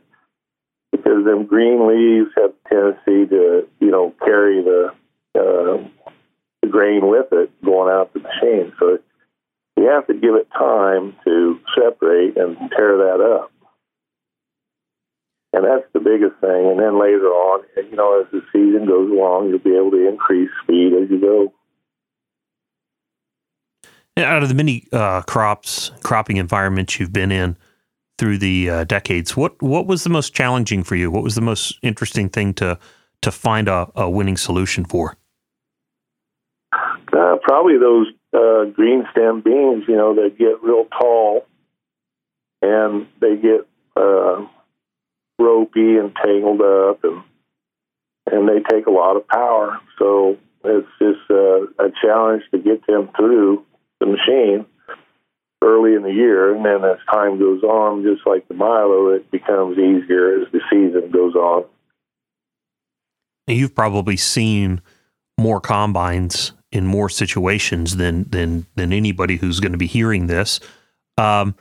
because 1.04 1.24
them 1.24 1.46
green 1.46 1.86
leaves 1.86 2.30
have 2.36 2.50
a 2.50 2.68
tendency 2.68 3.28
to 3.28 3.68
you 3.80 3.90
know 3.90 4.14
carry 4.24 4.62
the 4.62 4.90
uh, 5.38 5.88
the 6.62 6.68
grain 6.68 7.06
with 7.08 7.26
it 7.32 7.50
going 7.64 7.92
out 7.92 8.12
the 8.14 8.20
machine. 8.20 8.72
So 8.78 8.98
you 9.76 9.88
have 9.90 10.06
to 10.06 10.14
give 10.14 10.34
it 10.34 10.48
time 10.56 11.14
to 11.24 11.60
separate 11.76 12.36
and 12.36 12.56
tear 12.70 12.96
that 12.98 13.20
up. 13.20 13.50
And 15.52 15.64
that's 15.64 15.86
the 15.92 16.00
biggest 16.00 16.40
thing. 16.40 16.70
And 16.70 16.80
then 16.80 16.98
later 16.98 17.28
on, 17.28 17.64
you 17.76 17.96
know, 17.96 18.20
as 18.20 18.26
the 18.32 18.42
season 18.52 18.86
goes 18.86 19.10
along, 19.10 19.48
you'll 19.48 19.58
be 19.60 19.76
able 19.76 19.92
to 19.92 20.08
increase 20.08 20.50
speed 20.62 20.94
as 20.94 21.10
you 21.10 21.20
go. 21.20 21.52
Out 24.16 24.42
of 24.42 24.48
the 24.48 24.54
many 24.54 24.86
uh, 24.92 25.22
crops, 25.22 25.90
cropping 26.02 26.38
environments 26.38 26.98
you've 26.98 27.12
been 27.12 27.30
in 27.30 27.56
through 28.18 28.38
the 28.38 28.70
uh, 28.70 28.84
decades, 28.84 29.36
what 29.36 29.60
what 29.60 29.86
was 29.86 30.04
the 30.04 30.10
most 30.10 30.34
challenging 30.34 30.84
for 30.84 30.96
you? 30.96 31.10
What 31.10 31.22
was 31.22 31.34
the 31.34 31.40
most 31.40 31.78
interesting 31.82 32.28
thing 32.28 32.54
to 32.54 32.78
to 33.22 33.30
find 33.30 33.68
a, 33.68 33.88
a 33.94 34.08
winning 34.08 34.36
solution 34.36 34.84
for? 34.84 35.16
Uh, 36.72 37.36
probably 37.42 37.78
those 37.78 38.08
uh, 38.32 38.64
green 38.72 39.04
stem 39.12 39.40
beans, 39.40 39.84
you 39.86 39.96
know, 39.96 40.14
they 40.14 40.30
get 40.30 40.62
real 40.62 40.84
tall 40.86 41.46
and 42.62 43.06
they 43.20 43.36
get 43.36 43.66
uh, 43.96 44.46
ropey 45.38 45.96
and 45.96 46.14
tangled 46.16 46.60
up, 46.60 47.04
and 47.04 47.22
and 48.30 48.48
they 48.48 48.60
take 48.70 48.86
a 48.86 48.90
lot 48.90 49.16
of 49.16 49.26
power. 49.28 49.80
So 49.98 50.38
it's 50.64 50.88
just 50.98 51.30
uh, 51.30 51.62
a 51.78 51.90
challenge 52.02 52.42
to 52.52 52.58
get 52.58 52.86
them 52.86 53.10
through 53.16 53.64
the 54.00 54.06
machine 54.06 54.66
early 55.64 55.94
in 55.94 56.02
the 56.02 56.12
year, 56.12 56.54
and 56.54 56.64
then 56.64 56.84
as 56.84 56.98
time 57.10 57.38
goes 57.38 57.62
on, 57.62 58.02
just 58.02 58.26
like 58.26 58.46
the 58.48 58.54
Milo, 58.54 59.08
it 59.08 59.30
becomes 59.30 59.78
easier 59.78 60.40
as 60.40 60.52
the 60.52 60.60
season 60.70 61.10
goes 61.10 61.34
on. 61.34 61.64
You've 63.46 63.74
probably 63.74 64.16
seen 64.16 64.80
more 65.38 65.60
combines 65.60 66.52
in 66.70 66.86
more 66.86 67.08
situations 67.08 67.96
than 67.96 68.28
than 68.28 68.66
than 68.74 68.92
anybody 68.92 69.36
who's 69.36 69.60
going 69.60 69.72
to 69.72 69.78
be 69.78 69.86
hearing 69.86 70.26
this. 70.26 70.60
Um, 71.18 71.54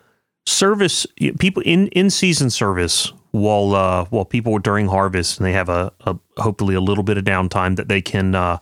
service 0.46 1.06
people 1.40 1.64
in 1.66 1.88
in 1.90 2.10
season 2.10 2.50
service 2.50 3.14
while 3.32 3.74
uh, 3.74 4.06
while 4.06 4.26
people 4.26 4.56
are 4.56 4.60
during 4.60 4.88
harvest 4.88 5.38
and 5.38 5.46
they 5.46 5.54
have 5.54 5.70
a, 5.70 5.92
a, 6.02 6.18
hopefully 6.38 6.76
a 6.76 6.82
little 6.82 7.04
bit 7.04 7.18
of 7.18 7.24
downtime 7.24 7.76
that 7.76 7.88
they 7.88 8.02
can 8.02 8.36
uh, 8.36 8.58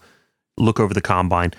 look 0.57 0.79
over 0.79 0.93
the 0.93 1.01
combine. 1.01 1.51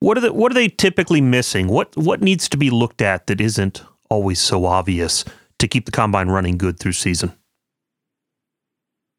What 0.00 0.16
are 0.18 0.20
the, 0.20 0.32
what 0.32 0.50
are 0.50 0.54
they 0.54 0.68
typically 0.68 1.20
missing? 1.20 1.68
What 1.68 1.96
what 1.96 2.20
needs 2.20 2.48
to 2.50 2.56
be 2.56 2.70
looked 2.70 3.02
at 3.02 3.26
that 3.26 3.40
isn't 3.40 3.82
always 4.08 4.40
so 4.40 4.64
obvious 4.64 5.24
to 5.58 5.68
keep 5.68 5.84
the 5.86 5.92
combine 5.92 6.28
running 6.28 6.58
good 6.58 6.78
through 6.78 6.92
season? 6.92 7.32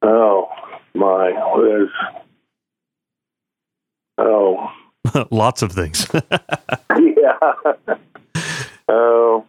Oh 0.01 0.49
my, 0.93 1.31
there's 1.57 1.89
oh 4.17 4.71
Lots 5.31 5.61
of 5.61 5.71
things. 5.71 6.07
yeah. 6.89 7.95
Oh. 8.93 9.45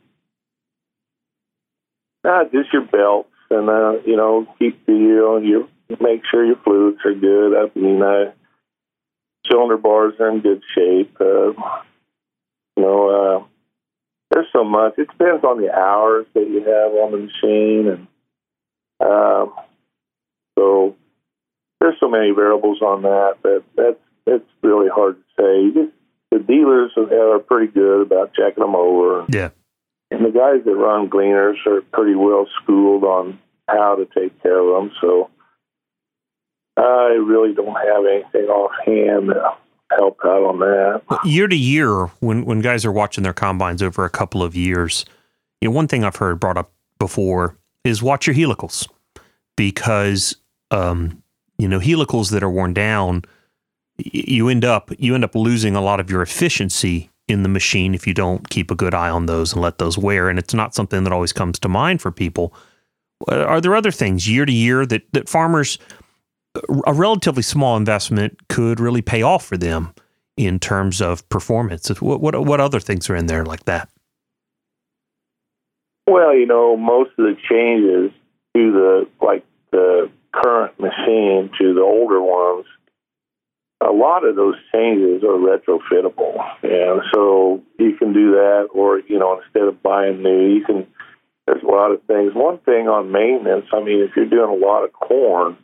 Uh, 2.23 2.45
just 2.53 2.73
your 2.73 2.85
belts 2.85 3.29
and 3.51 3.69
uh, 3.69 3.95
you 4.07 4.17
know 4.17 4.47
keep 4.57 4.87
the 4.87 4.93
you 4.93 5.17
know 5.17 5.39
your 5.39 5.69
make 6.01 6.23
sure 6.31 6.45
your 6.45 6.61
fluids 6.63 6.99
are 7.05 7.13
good. 7.13 7.53
I 7.57 7.77
mean, 7.77 8.01
uh, 8.01 8.31
cylinder 9.51 9.77
bars 9.77 10.15
are 10.21 10.31
in 10.31 10.41
good 10.41 10.63
shape. 10.75 11.17
Uh, 11.21 11.53
you 12.77 12.83
know, 12.83 13.09
uh, 13.09 13.45
there's 14.31 14.47
so 14.53 14.65
much. 14.65 14.95
It 14.99 15.09
depends 15.09 15.45
on 15.45 15.61
the 15.61 15.73
hours 15.73 16.27
that 16.35 16.49
you 16.49 16.61
have 16.61 16.93
on 16.93 17.13
the 17.13 17.19
machine, 17.19 17.89
and 17.89 18.07
um, 19.01 19.53
so 20.59 20.97
there's 21.81 21.97
so 22.01 22.09
many 22.09 22.31
variables 22.31 22.81
on 22.81 23.03
that 23.03 23.35
that 23.43 23.63
that's 23.77 23.99
it's 24.27 24.49
really 24.63 24.89
hard 24.89 25.17
to 25.17 25.43
say. 25.43 25.91
the 26.31 26.39
dealers 26.39 26.93
are 26.97 27.39
pretty 27.41 27.73
good 27.73 28.03
about 28.03 28.33
checking 28.35 28.63
them 28.63 28.75
over. 28.75 29.27
Yeah. 29.29 29.51
And 30.11 30.25
the 30.25 30.31
guys 30.31 30.65
that 30.65 30.75
run 30.75 31.09
gleaners 31.09 31.57
are 31.67 31.81
pretty 31.93 32.15
well 32.15 32.47
schooled 32.63 33.03
on 33.05 33.39
how 33.67 33.97
to 33.97 34.07
take 34.07 34.43
care 34.43 34.59
of 34.59 34.83
them. 34.83 34.93
So 35.01 35.31
I 36.77 37.19
really 37.23 37.55
don't 37.55 37.75
have 37.75 38.05
anything 38.07 38.49
offhand 38.49 39.29
to 39.29 39.57
help 39.97 40.19
out 40.25 40.45
on 40.45 40.59
that. 40.61 41.03
Year 41.25 41.47
to 41.47 41.57
year, 41.57 42.07
when 42.21 42.45
when 42.45 42.61
guys 42.61 42.85
are 42.85 42.93
watching 42.93 43.25
their 43.25 43.33
combines 43.33 43.83
over 43.83 44.05
a 44.05 44.11
couple 44.11 44.43
of 44.43 44.57
years, 44.57 45.05
you 45.61 45.69
know, 45.69 45.75
one 45.75 45.89
thing 45.89 46.05
I've 46.05 46.17
heard 46.17 46.41
brought 46.41 46.57
up 46.57 46.73
before 46.99 47.57
is 47.85 48.03
watch 48.03 48.27
your 48.27 48.35
helicals 48.35 48.89
because 49.57 50.37
um, 50.71 51.23
you 51.59 51.69
know 51.69 51.79
helicals 51.79 52.31
that 52.31 52.43
are 52.43 52.51
worn 52.51 52.73
down, 52.73 53.23
you 53.99 54.49
end 54.49 54.65
up 54.65 54.91
you 54.99 55.15
end 55.15 55.25
up 55.25 55.35
losing 55.35 55.77
a 55.77 55.83
lot 55.83 56.01
of 56.01 56.11
your 56.11 56.23
efficiency 56.23 57.11
in 57.29 57.43
the 57.43 57.49
machine 57.49 57.95
if 57.95 58.07
you 58.07 58.15
don't 58.15 58.49
keep 58.51 58.71
a 58.71 58.75
good 58.75 58.95
eye 58.95 59.11
on 59.11 59.27
those 59.27 59.53
and 59.53 59.63
let 59.63 59.79
those 59.79 59.97
wear. 59.97 60.29
And 60.29 60.39
it's 60.39 60.55
not 60.55 60.75
something 60.75 61.05
that 61.05 61.13
always 61.13 61.33
comes 61.33 61.59
to 61.61 61.69
mind 61.69 62.01
for 62.01 62.11
people. 62.11 62.55
Are 63.29 63.61
there 63.61 63.77
other 63.77 63.93
things 63.93 64.29
year 64.29 64.45
to 64.45 64.53
year 64.53 64.85
that 64.87 65.03
that 65.13 65.29
farmers 65.29 65.79
a 66.87 66.93
relatively 66.93 67.43
small 67.43 67.77
investment 67.77 68.37
could 68.49 68.81
really 68.81 69.03
pay 69.03 69.23
off 69.23 69.45
for 69.45 69.57
them 69.57 69.95
in 70.37 70.59
terms 70.59 71.01
of 71.01 71.29
performance. 71.29 71.89
What 72.01 72.21
what 72.21 72.45
what 72.45 72.61
other 72.61 72.81
things 72.81 73.09
are 73.11 73.17
in 73.17 73.27
there 73.27 73.45
like 73.45 73.65
that? 73.65 73.89
Well, 76.07 76.35
you 76.35 76.47
know, 76.47 76.77
most 76.77 77.11
of 77.19 77.25
the 77.25 77.37
changes 77.49 78.13
to 78.55 78.73
the 78.73 79.09
like 79.25 79.45
the 79.71 80.11
current 80.33 80.79
machine 80.81 81.51
to 81.59 81.75
the 81.75 81.83
older 81.83 82.21
ones, 82.21 82.67
a 83.81 83.93
lot 83.93 84.25
of 84.25 84.37
those 84.37 84.57
changes 84.75 85.23
are 85.23 85.39
retrofittable, 85.39 86.39
and 86.63 87.03
so 87.15 87.63
you 87.79 87.97
can 87.97 88.13
do 88.13 88.33
that, 88.33 88.69
or 88.75 89.01
you 89.01 89.19
know, 89.19 89.41
instead 89.41 89.69
of 89.69 89.83
buying 89.83 90.23
new, 90.23 90.55
you 90.55 90.65
can. 90.65 90.87
There's 91.45 91.63
a 91.65 91.67
lot 91.67 91.91
of 91.91 92.01
things. 92.05 92.35
One 92.35 92.59
thing 92.59 92.87
on 92.87 93.11
maintenance, 93.11 93.67
I 93.73 93.83
mean, 93.83 93.99
if 93.99 94.15
you're 94.15 94.27
doing 94.27 94.49
a 94.49 94.65
lot 94.65 94.85
of 94.85 94.93
corn, 94.93 95.59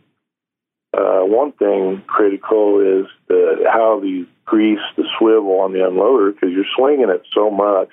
uh, 0.99 1.21
one 1.23 1.53
thing 1.53 2.03
critical 2.07 2.81
is 2.81 3.07
the, 3.29 3.65
how 3.71 4.03
you 4.03 4.27
grease 4.45 4.83
the 4.97 5.05
swivel 5.19 5.61
on 5.61 5.73
the 5.73 5.79
unloader 5.79 6.35
because 6.35 6.51
you're 6.53 6.65
swinging 6.77 7.09
it 7.09 7.23
so 7.35 7.51
much 7.51 7.91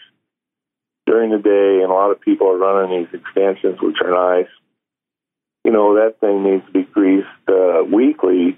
during 1.05 1.29
the 1.29 1.37
day, 1.37 1.83
and 1.83 1.91
a 1.91 1.93
lot 1.93 2.09
of 2.09 2.19
people 2.19 2.47
are 2.47 2.57
running 2.57 3.05
these 3.05 3.21
extensions, 3.21 3.79
which 3.79 3.97
are 4.03 4.09
nice. 4.09 4.49
You 5.63 5.71
know, 5.71 5.95
that 5.95 6.19
thing 6.19 6.43
needs 6.43 6.65
to 6.65 6.71
be 6.71 6.83
greased 6.83 7.27
uh, 7.47 7.83
weekly, 7.83 8.57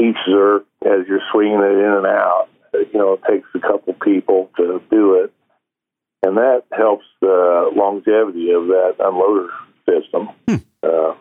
each 0.00 0.16
zerk, 0.28 0.64
as 0.84 1.06
you're 1.08 1.26
swinging 1.32 1.58
it 1.58 1.78
in 1.78 1.92
and 1.92 2.06
out. 2.06 2.48
You 2.72 2.98
know, 2.98 3.12
it 3.14 3.22
takes 3.28 3.48
a 3.54 3.60
couple 3.60 3.94
people 3.94 4.50
to 4.56 4.80
do 4.88 5.24
it, 5.24 5.32
and 6.22 6.36
that 6.36 6.62
helps 6.70 7.06
the 7.20 7.70
longevity 7.74 8.52
of 8.52 8.68
that 8.68 8.96
unloader 9.00 9.48
system. 9.88 10.28
Hmm. 10.46 10.56
Uh, 10.80 11.14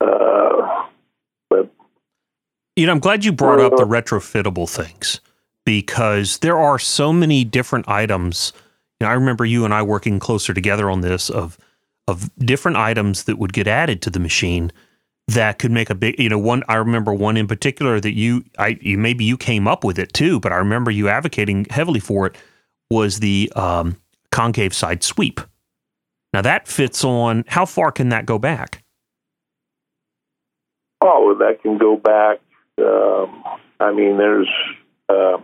uh, 0.00 0.86
but 1.50 1.70
you 2.76 2.86
know, 2.86 2.92
I'm 2.92 3.00
glad 3.00 3.24
you 3.24 3.32
brought 3.32 3.60
up 3.60 3.76
the 3.76 3.84
retrofittable 3.84 4.68
things 4.68 5.20
because 5.64 6.38
there 6.38 6.58
are 6.58 6.78
so 6.78 7.12
many 7.12 7.44
different 7.44 7.88
items. 7.88 8.52
You 9.00 9.06
know, 9.06 9.10
I 9.10 9.14
remember 9.14 9.44
you 9.44 9.64
and 9.64 9.74
I 9.74 9.82
working 9.82 10.18
closer 10.18 10.54
together 10.54 10.90
on 10.90 11.00
this 11.00 11.30
of 11.30 11.58
of 12.06 12.34
different 12.38 12.78
items 12.78 13.24
that 13.24 13.38
would 13.38 13.52
get 13.52 13.68
added 13.68 14.00
to 14.02 14.10
the 14.10 14.18
machine 14.18 14.72
that 15.28 15.58
could 15.58 15.70
make 15.70 15.90
a 15.90 15.94
big 15.94 16.18
you 16.18 16.28
know 16.28 16.38
one 16.38 16.62
I 16.68 16.76
remember 16.76 17.12
one 17.12 17.36
in 17.36 17.46
particular 17.46 18.00
that 18.00 18.14
you 18.14 18.44
I 18.58 18.78
you 18.80 18.96
maybe 18.96 19.24
you 19.24 19.36
came 19.36 19.68
up 19.68 19.84
with 19.84 19.98
it 19.98 20.14
too 20.14 20.40
but 20.40 20.52
I 20.52 20.56
remember 20.56 20.90
you 20.90 21.08
advocating 21.08 21.66
heavily 21.68 22.00
for 22.00 22.26
it 22.26 22.36
was 22.90 23.20
the 23.20 23.52
um, 23.54 23.96
concave 24.32 24.72
side 24.72 25.02
sweep. 25.04 25.40
Now 26.32 26.42
that 26.42 26.66
fits 26.66 27.04
on 27.04 27.44
how 27.46 27.66
far 27.66 27.92
can 27.92 28.08
that 28.08 28.26
go 28.26 28.38
back? 28.38 28.82
Oh, 31.00 31.36
that 31.38 31.62
can 31.62 31.78
go 31.78 31.96
back. 31.96 32.40
Um, 32.78 33.44
I 33.80 33.92
mean, 33.92 34.18
there's 34.18 34.48
uh, 35.08 35.38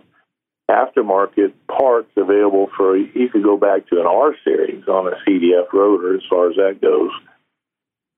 aftermarket 0.71 1.53
parts 1.69 2.11
available 2.17 2.71
for. 2.77 2.97
You 2.97 3.29
could 3.29 3.43
go 3.43 3.57
back 3.57 3.87
to 3.89 4.01
an 4.01 4.07
R 4.07 4.35
series 4.45 4.87
on 4.89 5.13
a 5.13 5.17
CDF 5.27 5.73
rotor 5.73 6.17
as 6.17 6.23
far 6.29 6.51
as 6.51 6.57
that 6.57 6.81
goes. 6.81 7.11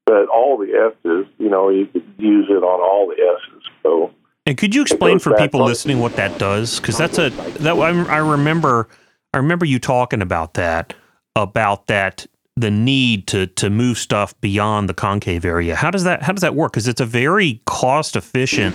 But 0.07 0.29
all 0.29 0.57
the 0.57 0.93
S's, 0.95 1.27
you 1.39 1.51
know, 1.51 1.69
you 1.69 1.87
could 1.87 2.05
use 2.17 2.47
it 2.49 2.63
on 2.63 2.81
all 2.81 3.09
the 3.09 3.21
S's. 3.21 3.69
So. 3.83 4.13
And 4.47 4.57
could 4.57 4.75
you 4.75 4.83
explain 4.83 5.19
for 5.19 5.35
people 5.35 5.65
listening 5.65 5.99
what 5.99 6.15
that 6.17 6.39
does? 6.39 6.79
Because 6.79 6.97
that's 6.97 7.19
a 7.19 7.31
that 7.31 7.77
I 7.77 8.19
remember. 8.19 8.89
I 9.35 9.39
remember 9.39 9.67
you 9.67 9.81
talking 9.81 10.23
about 10.23 10.55
that 10.55 10.95
about 11.35 11.89
that 11.89 12.27
the 12.59 12.71
need 12.71 13.27
to 13.27 13.47
to 13.47 13.69
move 13.69 13.99
stuff 13.99 14.39
beyond 14.41 14.89
the 14.89 14.95
concave 14.95 15.45
area. 15.45 15.77
How 15.77 15.91
does 15.91 16.05
that 16.05 16.23
how 16.23 16.33
does 16.33 16.41
that 16.41 16.55
work? 16.55 16.73
Because 16.73 16.89
it's 16.89 17.03
a 17.03 17.07
very 17.07 17.61
cost 17.67 18.17
efficient 18.17 18.75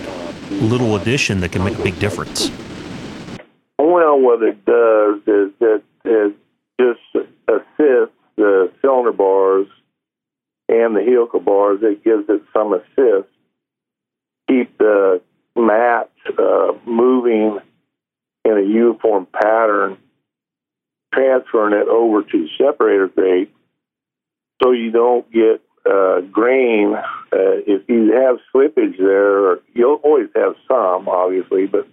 little 0.50 0.94
addition 0.94 1.40
that 1.40 1.50
can 1.50 1.64
make 1.64 1.76
a 1.78 1.82
big 1.82 1.98
difference. 1.98 2.50
Well, 3.78 4.20
what 4.20 4.42
it 4.42 4.64
does 4.64 5.18
is 5.26 5.52
that 5.58 5.82
it 6.04 6.36
just 6.80 7.26
assists 7.48 8.14
the 8.36 8.72
cylinder 8.80 9.12
bars 9.12 9.66
and 10.68 10.94
the 10.94 11.02
helical 11.02 11.40
bars. 11.40 11.80
It 11.82 12.04
gives 12.04 12.28
it 12.28 12.42
some 12.52 12.72
assist. 12.74 13.28
Keep 14.48 14.78
the 14.78 15.20
mat 15.56 16.10
uh, 16.38 16.72
moving 16.86 17.58
in 18.44 18.52
a 18.52 18.62
uniform 18.62 19.26
pattern, 19.26 19.96
transferring 21.12 21.74
it 21.74 21.88
over 21.88 22.22
to 22.22 22.38
the 22.38 22.48
separator 22.56 23.08
grate 23.08 23.52
so 24.60 24.72
you 24.72 24.90
don't 24.90 25.30
get 25.32 25.60
uh, 25.88 26.20
grain. 26.20 26.94
Uh, 26.94 27.58
if 27.66 27.88
you 27.88 28.12
have 28.12 28.38
slippage 28.54 28.98
there, 28.98 29.58
you'll 29.74 30.00
always 30.02 30.28
have 30.34 30.54
some, 30.68 31.08
obviously, 31.08 31.66
but 31.66 31.86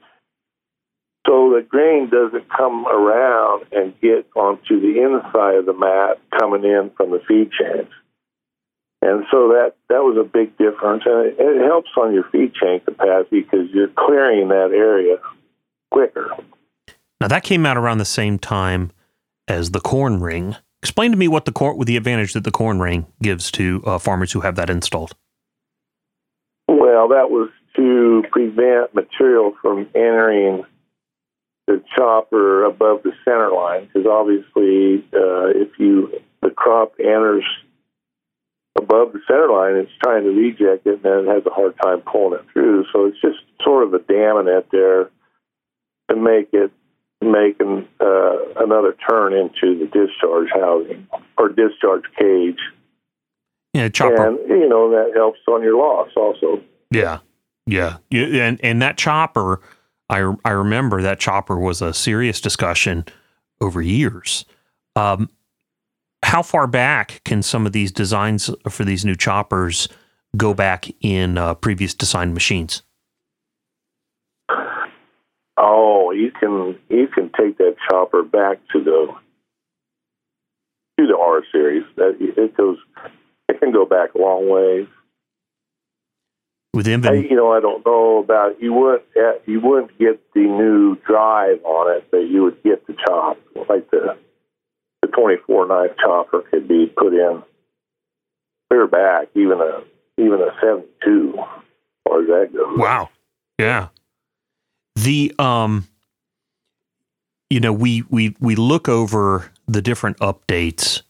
so 1.28 1.54
the 1.56 1.62
grain 1.68 2.10
doesn't 2.10 2.50
come 2.50 2.88
around 2.88 3.66
and 3.72 4.00
get 4.02 4.28
onto 4.36 4.80
the 4.80 5.02
inside 5.02 5.56
of 5.56 5.66
the 5.66 5.74
mat 5.74 6.20
coming 6.40 6.64
in 6.64 6.92
from 6.98 7.12
the 7.12 7.22
feed 7.28 7.52
chains. 7.52 7.90
And 9.02 9.26
so 9.32 9.50
that 9.50 9.76
that 9.88 10.04
was 10.04 10.18
a 10.20 10.28
big 10.28 10.58
difference, 10.58 11.04
and 11.06 11.28
it, 11.28 11.36
it 11.40 11.66
helps 11.66 11.90
on 11.98 12.14
your 12.14 12.26
feed 12.32 12.54
chain 12.54 12.82
capacity 12.82 13.42
because 13.42 13.68
you're 13.74 13.88
clearing 13.88 14.50
that 14.50 14.72
area 14.74 15.18
quicker. 15.90 16.30
Now 17.22 17.28
that 17.28 17.44
came 17.44 17.66
out 17.66 17.78
around 17.78 18.00
the 18.00 18.06
same 18.06 18.38
time 18.40 18.92
as 19.48 19.72
the 19.72 19.80
corn 19.80 20.20
ring. 20.20 20.56
Explain 20.82 21.12
to 21.12 21.18
me 21.18 21.28
what 21.28 21.46
the 21.46 21.52
corn, 21.52 21.80
the 21.86 21.98
advantage 21.98 22.34
that 22.34 22.44
the 22.44 22.52
corn 22.52 22.80
ring 22.80 23.06
gives 23.22 23.52
to 23.52 23.84
uh, 23.86 24.00
farmers 24.00 24.32
who 24.32 24.42
have 24.42 24.56
that 24.56 24.70
installed. 24.70 25.14
Well, 26.68 27.10
that 27.10 27.30
was 27.30 27.50
to 27.76 28.24
prevent 28.32 28.96
material 28.96 29.54
from 29.62 29.88
entering 29.94 30.64
the 31.68 31.84
chopper 31.96 32.64
above 32.64 33.04
the 33.04 33.12
center 33.26 33.52
line, 33.52 33.86
because 33.86 34.08
obviously, 34.08 35.06
uh, 35.14 35.52
if 35.54 35.78
you 35.78 36.22
the 36.42 36.50
crop 36.50 36.94
enters 37.00 37.44
above 38.78 39.12
the 39.14 39.20
center 39.28 39.50
line, 39.52 39.76
it's 39.76 39.92
trying 40.02 40.24
to 40.24 40.30
reject 40.30 40.88
it, 40.88 40.94
and 40.94 41.04
then 41.04 41.28
it 41.28 41.28
has 41.28 41.46
a 41.46 41.54
hard 41.54 41.76
time 41.84 42.02
pulling 42.02 42.40
it 42.40 42.46
through. 42.54 42.86
So 42.94 43.06
it's 43.06 43.20
just 43.22 43.40
sort 43.64 43.84
of 43.84 43.94
a 43.94 44.00
damming 44.00 44.48
it 44.48 44.68
there 44.72 45.10
to 46.10 46.16
make 46.16 46.50
it 46.54 46.72
making 47.22 47.88
uh, 48.00 48.38
another 48.58 48.96
turn 49.10 49.34
into 49.34 49.78
the 49.78 49.86
discharge 49.86 50.50
housing 50.54 51.08
or 51.38 51.50
discharge 51.50 52.04
cage. 52.18 52.60
Yeah, 53.74 53.90
chopper. 53.90 54.28
And 54.28 54.38
you 54.50 54.68
know 54.68 54.90
that 54.92 55.12
helps 55.16 55.40
on 55.48 55.62
your 55.62 55.78
loss 55.78 56.10
also. 56.16 56.62
Yeah, 56.92 57.20
yeah, 57.66 57.98
yeah 58.10 58.46
and 58.46 58.60
and 58.64 58.82
that 58.82 58.98
chopper, 58.98 59.62
I 60.10 60.34
I 60.44 60.52
remember 60.52 61.02
that 61.02 61.20
chopper 61.20 61.58
was 61.58 61.82
a 61.82 61.94
serious 61.94 62.42
discussion 62.42 63.06
over 63.62 63.82
years. 63.82 64.46
Um, 64.96 65.30
how 66.24 66.42
far 66.42 66.68
back 66.68 67.22
can 67.26 67.42
some 67.42 67.66
of 67.66 67.72
these 67.72 67.92
designs 67.92 68.50
for 68.70 68.84
these 68.84 69.06
new 69.06 69.16
choppers 69.16 69.88
go 70.36 70.54
back 70.54 70.88
in 71.02 71.38
uh, 71.38 71.54
previous 71.56 71.94
designed 71.94 72.34
machines? 72.34 72.82
Oh, 75.62 76.12
you 76.12 76.32
can 76.32 76.80
you 76.88 77.08
can 77.08 77.30
take 77.38 77.58
that 77.58 77.76
chopper 77.90 78.24
back 78.24 78.60
to 78.72 78.82
the 78.82 79.14
to 80.98 81.08
the 81.08 81.18
R 81.18 81.44
series 81.52 81.84
series. 81.84 81.96
That 81.98 82.42
it 82.42 82.56
goes, 82.56 82.78
it 83.50 83.60
can 83.60 83.74
go 83.74 83.86
back 83.86 84.14
a 84.16 84.18
long 84.18 84.48
way. 84.48 84.88
With 86.74 86.88
Invent, 86.88 87.30
you 87.30 87.36
know, 87.36 87.52
I 87.52 87.60
don't 87.60 87.86
know 87.86 88.20
about 88.20 88.62
you 88.62 88.72
wouldn't 88.72 89.04
uh, 89.18 89.40
you 89.46 89.60
wouldn't 89.60 89.98
get 90.00 90.22
the 90.34 90.42
new 90.42 90.96
drive 91.06 91.62
on 91.66 91.98
it, 91.98 92.08
but 92.10 92.20
you 92.20 92.44
would 92.44 92.64
get 92.64 92.88
the 92.88 92.94
chop, 92.94 93.38
like 93.68 93.92
the 93.92 94.18
the 95.02 95.08
24 95.10 95.68
knife 95.68 95.92
chopper 96.02 96.42
could 96.50 96.70
be 96.70 96.86
put 96.86 97.14
in 97.14 97.44
clear 98.70 98.88
back, 98.88 99.28
even 99.36 99.60
a 99.60 99.84
even 100.22 100.40
a 100.40 100.52
72, 100.62 101.34
as 101.38 101.46
far 102.08 102.22
as 102.22 102.28
that 102.28 102.50
goes. 102.54 102.78
Wow, 102.78 103.10
yeah. 103.58 103.88
The 105.04 105.34
um, 105.40 105.88
you 107.50 107.60
know, 107.60 107.74
we 107.74 108.04
we 108.10 108.36
we 108.40 108.56
look 108.56 108.90
over 108.90 109.52
the 109.68 109.82
different 109.82 110.18
updates 110.18 111.02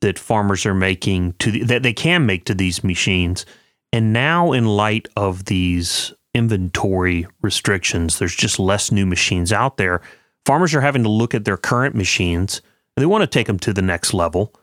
that 0.00 0.18
farmers 0.18 0.66
are 0.66 0.74
making 0.74 1.34
to 1.34 1.50
the, 1.50 1.64
that 1.64 1.82
they 1.82 1.92
can 1.92 2.26
make 2.26 2.44
to 2.46 2.54
these 2.54 2.84
machines, 2.84 3.44
and 3.92 4.12
now 4.12 4.52
in 4.52 4.66
light 4.66 5.08
of 5.16 5.46
these 5.46 6.12
inventory 6.34 7.26
restrictions, 7.42 8.18
there's 8.18 8.36
just 8.36 8.58
less 8.58 8.92
new 8.92 9.06
machines 9.06 9.52
out 9.52 9.76
there. 9.76 10.02
Farmers 10.44 10.74
are 10.74 10.82
having 10.82 11.02
to 11.02 11.08
look 11.08 11.34
at 11.34 11.44
their 11.44 11.56
current 11.56 11.94
machines. 11.94 12.60
And 12.96 13.02
they 13.02 13.06
want 13.06 13.22
to 13.22 13.26
take 13.26 13.46
them 13.46 13.58
to 13.60 13.72
the 13.72 13.82
next 13.82 14.14
level. 14.14 14.54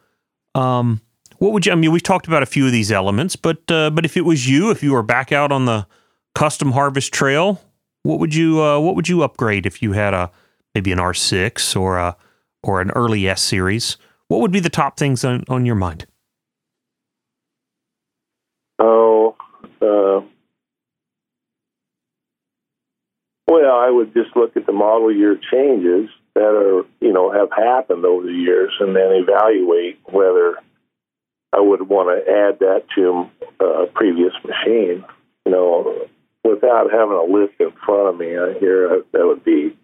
Um, 0.56 1.02
what 1.38 1.52
would 1.52 1.66
you? 1.66 1.72
I 1.72 1.76
mean, 1.76 1.92
we've 1.92 2.04
talked 2.04 2.28
about 2.28 2.44
a 2.44 2.48
few 2.48 2.66
of 2.66 2.72
these 2.72 2.92
elements, 2.92 3.36
but 3.36 3.70
uh, 3.70 3.90
but 3.90 4.06
if 4.06 4.18
it 4.18 4.22
was 4.22 4.50
you, 4.50 4.72
if 4.72 4.82
you 4.82 4.94
were 4.94 5.04
back 5.04 5.32
out 5.32 5.52
on 5.52 5.66
the 5.66 5.86
custom 6.34 6.72
harvest 6.72 7.14
trail, 7.14 7.62
what 8.04 8.20
would 8.20 8.36
you 8.36 8.62
uh, 8.62 8.80
what 8.80 8.96
would 8.96 9.10
you 9.10 9.24
upgrade 9.24 9.66
if 9.66 9.82
you 9.82 9.94
had 9.94 10.14
a 10.14 10.32
maybe 10.76 10.92
an 10.92 11.00
R6 11.00 11.80
or 11.80 11.98
a 11.98 12.16
or 12.62 12.82
an 12.82 12.92
early 12.92 13.28
S 13.28 13.42
series? 13.42 13.98
What 14.28 14.42
would 14.42 14.52
be 14.52 14.60
the 14.60 14.70
top 14.70 14.98
things 14.98 15.24
on, 15.26 15.44
on 15.48 15.66
your 15.66 15.76
mind? 15.76 16.06
Oh, 18.80 19.36
uh, 19.82 20.22
well, 23.48 23.76
I 23.76 23.90
would 23.90 24.14
just 24.14 24.36
look 24.36 24.58
at 24.58 24.66
the 24.66 24.72
model 24.72 25.14
year 25.14 25.40
changes 25.52 26.10
that 26.36 26.42
are 26.44 26.84
you 27.00 27.14
know 27.14 27.32
have 27.32 27.50
happened 27.52 28.06
over 28.06 28.26
the 28.26 28.34
years, 28.34 28.74
and 28.80 28.96
then 28.96 29.12
evaluate 29.12 30.00
whether 30.06 30.58
I 31.54 31.60
would 31.60 31.88
want 31.88 32.10
to 32.10 32.32
add 32.32 32.60
that 32.60 32.84
to 32.96 33.30
a 33.64 33.86
previous 33.94 34.34
machine. 34.44 35.06
You 35.46 35.52
know, 35.52 36.08
without 36.44 36.92
having 36.92 37.16
a 37.16 37.24
list 37.24 37.54
in 37.60 37.72
front 37.86 38.10
of 38.10 38.18
me, 38.18 38.38
I 38.38 38.58
hear 38.60 38.92
uh, 38.92 38.98
that 39.12 39.26
would 39.26 39.44
be 39.44 39.78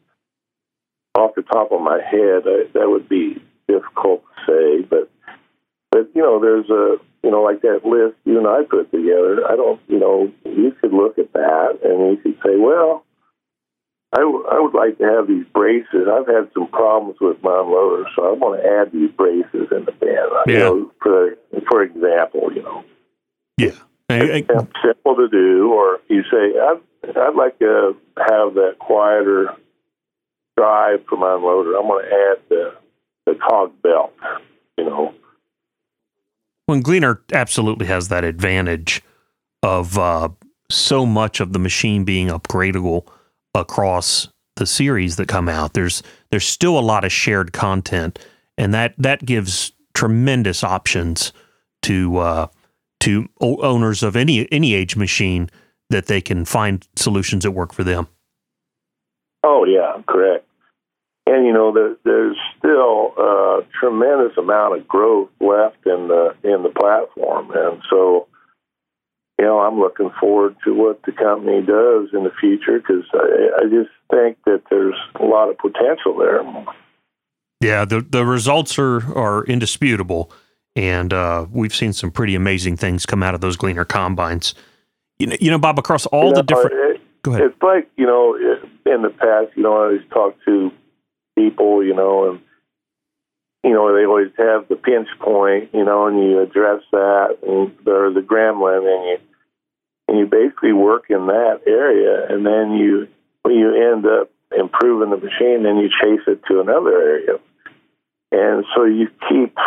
off 1.16 1.36
the 1.36 1.44
top 1.44 1.72
of 1.72 1.82
my 1.82 2.00
head. 2.02 2.44
I, 2.46 2.70
that 2.74 2.90
would 2.90 3.10
be 3.10 3.42
difficult 3.68 4.24
to 4.24 4.52
say, 4.52 4.88
but 4.90 5.10
but 5.92 6.10
you 6.14 6.22
know, 6.22 6.40
there's 6.40 6.70
a 6.70 6.98
you 7.24 7.32
know 7.32 7.42
like 7.42 7.62
that 7.62 7.86
list 7.86 8.16
you 8.26 8.38
and 8.38 8.48
I 8.48 8.64
put 8.70 8.92
together. 8.92 9.46
I 9.48 9.56
don't 9.56 9.82
you 9.88 10.00
know 10.00 10.32
you 10.46 10.72
could 10.80 10.94
look 10.94 11.18
at 11.18 11.34
that 11.34 11.80
and 11.84 12.12
you 12.12 12.18
could 12.18 12.40
say, 12.46 12.58
well 12.58 13.06
I, 14.12 14.22
w- 14.22 14.46
I 14.50 14.60
would 14.60 14.74
like 14.74 14.98
to 14.98 15.04
have 15.04 15.28
these 15.28 15.46
braces. 15.54 16.08
I've 16.12 16.26
had 16.26 16.50
some 16.54 16.68
problems 16.68 17.18
with 17.22 17.38
my 17.44 17.52
unloader, 17.52 18.06
so 18.16 18.26
I 18.26 18.32
want 18.32 18.62
to 18.62 18.68
add 18.68 18.92
these 18.92 19.12
braces 19.12 19.68
in 19.72 19.86
the 19.86 19.92
band. 19.92 20.32
Uh, 20.34 20.44
yeah. 20.48 20.54
You 20.54 20.60
know, 20.60 20.92
for 21.02 21.36
for 21.70 21.84
example, 21.84 22.52
you 22.54 22.64
know. 22.64 22.84
Yeah. 23.58 23.78
I, 24.10 24.16
I, 24.16 24.44
simple 24.84 25.16
to 25.16 25.28
do, 25.30 25.72
or 25.72 26.00
you 26.08 26.24
say, 26.24 26.60
I'd, 26.60 27.18
I'd 27.18 27.36
like 27.36 27.60
to 27.60 27.96
have 28.18 28.56
that 28.56 28.78
quieter 28.80 29.56
drive 30.58 31.06
for 31.08 31.18
my 31.18 31.28
unloader. 31.28 31.80
I'm 31.80 31.88
going 31.88 32.06
to 32.06 32.12
add 32.12 32.38
the 32.50 32.74
the 33.26 33.36
cog 33.36 33.74
belt. 33.82 34.14
You 34.78 34.86
know. 34.86 35.14
When 36.66 36.82
Gleaner 36.82 37.22
absolutely 37.34 37.86
has 37.88 38.08
that 38.08 38.24
advantage 38.24 39.02
of 39.62 39.98
uh, 39.98 40.30
so 40.70 41.06
much 41.06 41.40
of 41.40 41.54
the 41.54 41.60
machine 41.60 42.04
being 42.04 42.28
upgradable 42.28 43.08
across 43.54 44.28
the 44.56 44.66
series 44.66 45.16
that 45.16 45.28
come 45.28 45.50
out. 45.50 45.74
There's 45.74 46.04
there's 46.30 46.46
still 46.46 46.78
a 46.78 46.82
lot 46.82 47.04
of 47.04 47.12
shared 47.12 47.54
content, 47.54 48.20
and 48.58 48.74
that 48.74 48.94
that 48.98 49.26
gives 49.26 49.72
tremendous 49.94 50.64
options 50.64 51.34
to 51.84 52.18
uh, 52.18 52.48
to 53.02 53.30
owners 53.40 54.04
of 54.04 54.16
any 54.16 54.52
any 54.52 54.74
age 54.74 54.96
machine 54.96 55.50
that 55.90 56.08
they 56.08 56.22
can 56.22 56.46
find 56.46 56.88
solutions 56.96 57.44
that 57.44 57.52
work 57.52 57.74
for 57.74 57.84
them. 57.84 58.08
Oh 59.44 59.66
yeah, 59.66 60.02
correct. 60.08 60.46
And 61.26 61.46
you 61.46 61.54
know, 61.54 61.72
there, 61.72 61.96
there's 62.04 62.38
still 62.58 63.14
a 63.18 63.62
tremendous 63.80 64.38
amount 64.38 64.78
of 64.80 64.88
growth 64.88 65.30
left 65.40 65.86
in 65.86 66.08
the 66.08 66.36
in 66.44 66.64
the 66.64 66.70
platform, 66.70 67.52
and 67.52 67.82
so 67.90 68.28
you 69.40 69.46
know, 69.46 69.60
I'm 69.60 69.80
looking 69.80 70.10
forward 70.20 70.58
to 70.66 70.74
what 70.74 71.02
the 71.04 71.14
company 71.14 71.62
does 71.62 72.10
in 72.14 72.26
the 72.26 72.32
future 72.42 72.80
because 72.80 73.06
I, 73.14 73.62
I 73.62 73.70
just 73.70 73.90
think 74.12 74.38
that 74.46 74.64
there's 74.70 74.96
a 75.16 75.24
lot 75.24 75.50
of 75.50 75.58
potential 75.58 76.18
there. 76.18 76.44
Yeah, 77.62 77.86
the 77.86 78.02
the 78.02 78.26
results 78.26 78.78
are 78.78 78.98
are 79.18 79.46
indisputable, 79.46 80.32
and 80.80 81.12
uh, 81.12 81.46
we've 81.52 81.76
seen 81.76 81.92
some 81.92 82.10
pretty 82.10 82.36
amazing 82.36 82.78
things 82.78 83.06
come 83.06 83.22
out 83.22 83.36
of 83.36 83.42
those 83.42 83.58
Gleaner 83.58 83.84
combines. 83.84 84.56
You 85.18 85.28
know, 85.28 85.36
you 85.42 85.52
know, 85.52 85.58
Bob, 85.58 85.78
across 85.78 86.06
all 86.06 86.28
you 86.28 86.30
know, 86.30 86.36
the 86.38 86.44
different. 86.44 86.74
It, 86.96 87.22
go 87.22 87.32
ahead. 87.32 87.48
It's 87.48 87.62
like 87.62 87.90
you 87.98 88.06
know, 88.06 88.36
in 88.86 89.02
the 89.02 89.10
past, 89.10 89.58
you 89.58 89.64
know, 89.64 89.74
I 89.74 89.84
always 89.84 90.02
talk 90.10 90.38
to 90.46 90.72
people, 91.38 91.84
you 91.84 91.94
know, 91.94 92.30
and 92.30 92.40
you 93.66 93.74
know, 93.74 93.94
they 93.94 94.06
always 94.06 94.32
have 94.38 94.70
the 94.70 94.78
pinch 94.78 95.10
point, 95.20 95.72
you 95.74 95.84
know, 95.84 96.08
and 96.08 96.18
you 96.18 96.40
address 96.40 96.82
that, 96.94 97.40
and 97.46 97.76
or 97.86 98.14
the 98.14 98.22
gremlin, 98.22 98.88
and 98.88 99.10
you 99.10 99.18
and 100.08 100.18
you 100.18 100.28
basically 100.28 100.72
work 100.72 101.08
in 101.10 101.28
that 101.28 101.60
area, 101.68 102.26
and 102.30 102.46
then 102.46 102.72
you 102.72 103.10
you 103.50 103.92
end 103.92 104.06
up 104.06 104.32
improving 104.58 105.10
the 105.10 105.18
machine, 105.18 105.64
then 105.64 105.76
you 105.76 105.90
chase 105.90 106.24
it 106.26 106.42
to 106.48 106.62
another 106.62 107.02
area, 107.02 107.38
and 108.32 108.64
so 108.74 108.86
you 108.86 109.10
keep 109.28 109.58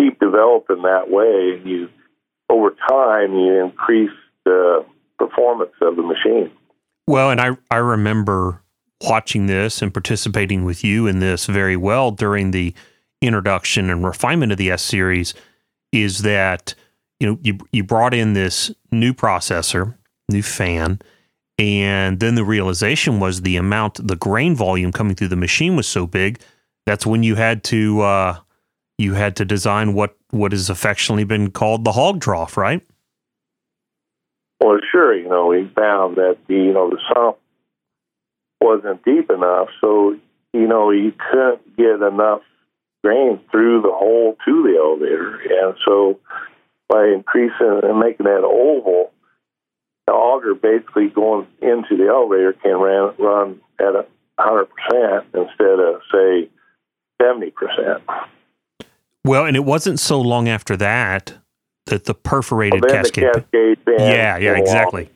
keep 0.00 0.18
developing 0.20 0.82
that 0.82 1.10
way, 1.10 1.56
and 1.56 1.66
you 1.66 1.88
over 2.50 2.74
time 2.88 3.34
you 3.34 3.64
increase 3.64 4.10
the 4.44 4.84
performance 5.18 5.72
of 5.80 5.96
the 5.96 6.02
machine. 6.02 6.50
Well, 7.06 7.30
and 7.30 7.40
I 7.40 7.56
I 7.70 7.76
remember 7.76 8.62
watching 9.00 9.46
this 9.46 9.82
and 9.82 9.92
participating 9.92 10.64
with 10.64 10.84
you 10.84 11.06
in 11.06 11.18
this 11.18 11.46
very 11.46 11.76
well 11.76 12.10
during 12.10 12.50
the 12.50 12.74
introduction 13.20 13.90
and 13.90 14.04
refinement 14.04 14.52
of 14.52 14.58
the 14.58 14.70
S 14.70 14.82
series 14.82 15.34
is 15.92 16.20
that 16.22 16.74
you 17.20 17.26
know, 17.26 17.38
you 17.42 17.58
you 17.72 17.84
brought 17.84 18.14
in 18.14 18.32
this 18.32 18.70
new 18.90 19.14
processor, 19.14 19.94
new 20.28 20.42
fan, 20.42 21.00
and 21.58 22.20
then 22.20 22.34
the 22.34 22.44
realization 22.44 23.20
was 23.20 23.42
the 23.42 23.56
amount, 23.56 24.06
the 24.06 24.16
grain 24.16 24.54
volume 24.54 24.92
coming 24.92 25.14
through 25.14 25.28
the 25.28 25.36
machine 25.36 25.76
was 25.76 25.86
so 25.86 26.06
big. 26.06 26.40
That's 26.86 27.06
when 27.06 27.22
you 27.22 27.36
had 27.36 27.64
to 27.64 28.00
uh, 28.02 28.38
you 28.98 29.14
had 29.14 29.36
to 29.36 29.44
design 29.44 29.94
what 29.94 30.16
what 30.30 30.52
has 30.52 30.70
affectionately 30.70 31.24
been 31.24 31.50
called 31.50 31.84
the 31.84 31.92
hog 31.92 32.20
trough, 32.20 32.56
right? 32.56 32.82
Well, 34.60 34.78
sure. 34.90 35.16
You 35.16 35.28
know, 35.28 35.46
we 35.46 35.70
found 35.74 36.16
that 36.16 36.38
the 36.48 36.54
you 36.54 36.72
know 36.72 36.90
the 36.90 36.98
sump 37.12 37.38
wasn't 38.60 39.04
deep 39.04 39.30
enough, 39.30 39.68
so 39.80 40.16
you 40.52 40.66
know 40.66 40.90
you 40.90 41.12
couldn't 41.12 41.76
get 41.76 42.00
enough 42.00 42.42
grain 43.02 43.40
through 43.50 43.82
the 43.82 43.92
hole 43.92 44.36
to 44.44 44.62
the 44.62 44.78
elevator, 44.78 45.36
and 45.36 45.76
so 45.84 46.18
by 46.88 47.06
increasing 47.08 47.80
and 47.82 47.98
making 47.98 48.24
that 48.24 48.44
oval, 48.44 49.12
the 50.06 50.12
auger 50.12 50.54
basically 50.54 51.08
going 51.08 51.46
into 51.60 51.96
the 51.96 52.08
elevator 52.08 52.52
can 52.52 52.72
run, 52.72 53.14
run 53.18 53.60
at 53.78 53.94
a 53.94 54.06
hundred 54.38 54.66
percent 54.66 55.26
instead 55.34 55.80
of 55.80 56.00
say 56.12 56.48
seventy 57.20 57.50
percent. 57.50 58.02
Well, 59.24 59.46
and 59.46 59.56
it 59.56 59.64
wasn't 59.64 60.00
so 60.00 60.20
long 60.20 60.48
after 60.48 60.76
that 60.76 61.34
that 61.86 62.04
the 62.04 62.14
perforated 62.14 62.82
well, 62.82 62.94
cascade. 62.94 63.24
The 63.34 63.40
cascade 63.40 63.78
yeah, 63.98 64.36
yeah, 64.36 64.56
exactly. 64.56 65.10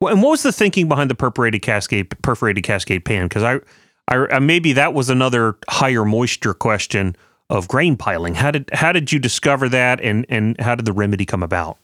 Well, 0.00 0.12
and 0.12 0.22
what 0.22 0.30
was 0.30 0.42
the 0.42 0.52
thinking 0.52 0.88
behind 0.88 1.10
the 1.10 1.14
perforated 1.14 1.62
cascade 1.62 2.10
perforated 2.22 2.64
cascade 2.64 3.04
pan? 3.04 3.28
Because 3.28 3.42
I, 3.42 3.60
I, 4.08 4.38
maybe 4.38 4.72
that 4.74 4.94
was 4.94 5.08
another 5.08 5.56
higher 5.68 6.04
moisture 6.04 6.54
question 6.54 7.16
of 7.48 7.68
grain 7.68 7.96
piling. 7.96 8.34
How 8.34 8.50
did 8.50 8.68
how 8.72 8.92
did 8.92 9.12
you 9.12 9.18
discover 9.18 9.68
that, 9.70 10.00
and 10.00 10.26
and 10.28 10.60
how 10.60 10.74
did 10.74 10.84
the 10.84 10.92
remedy 10.92 11.24
come 11.24 11.42
about? 11.42 11.78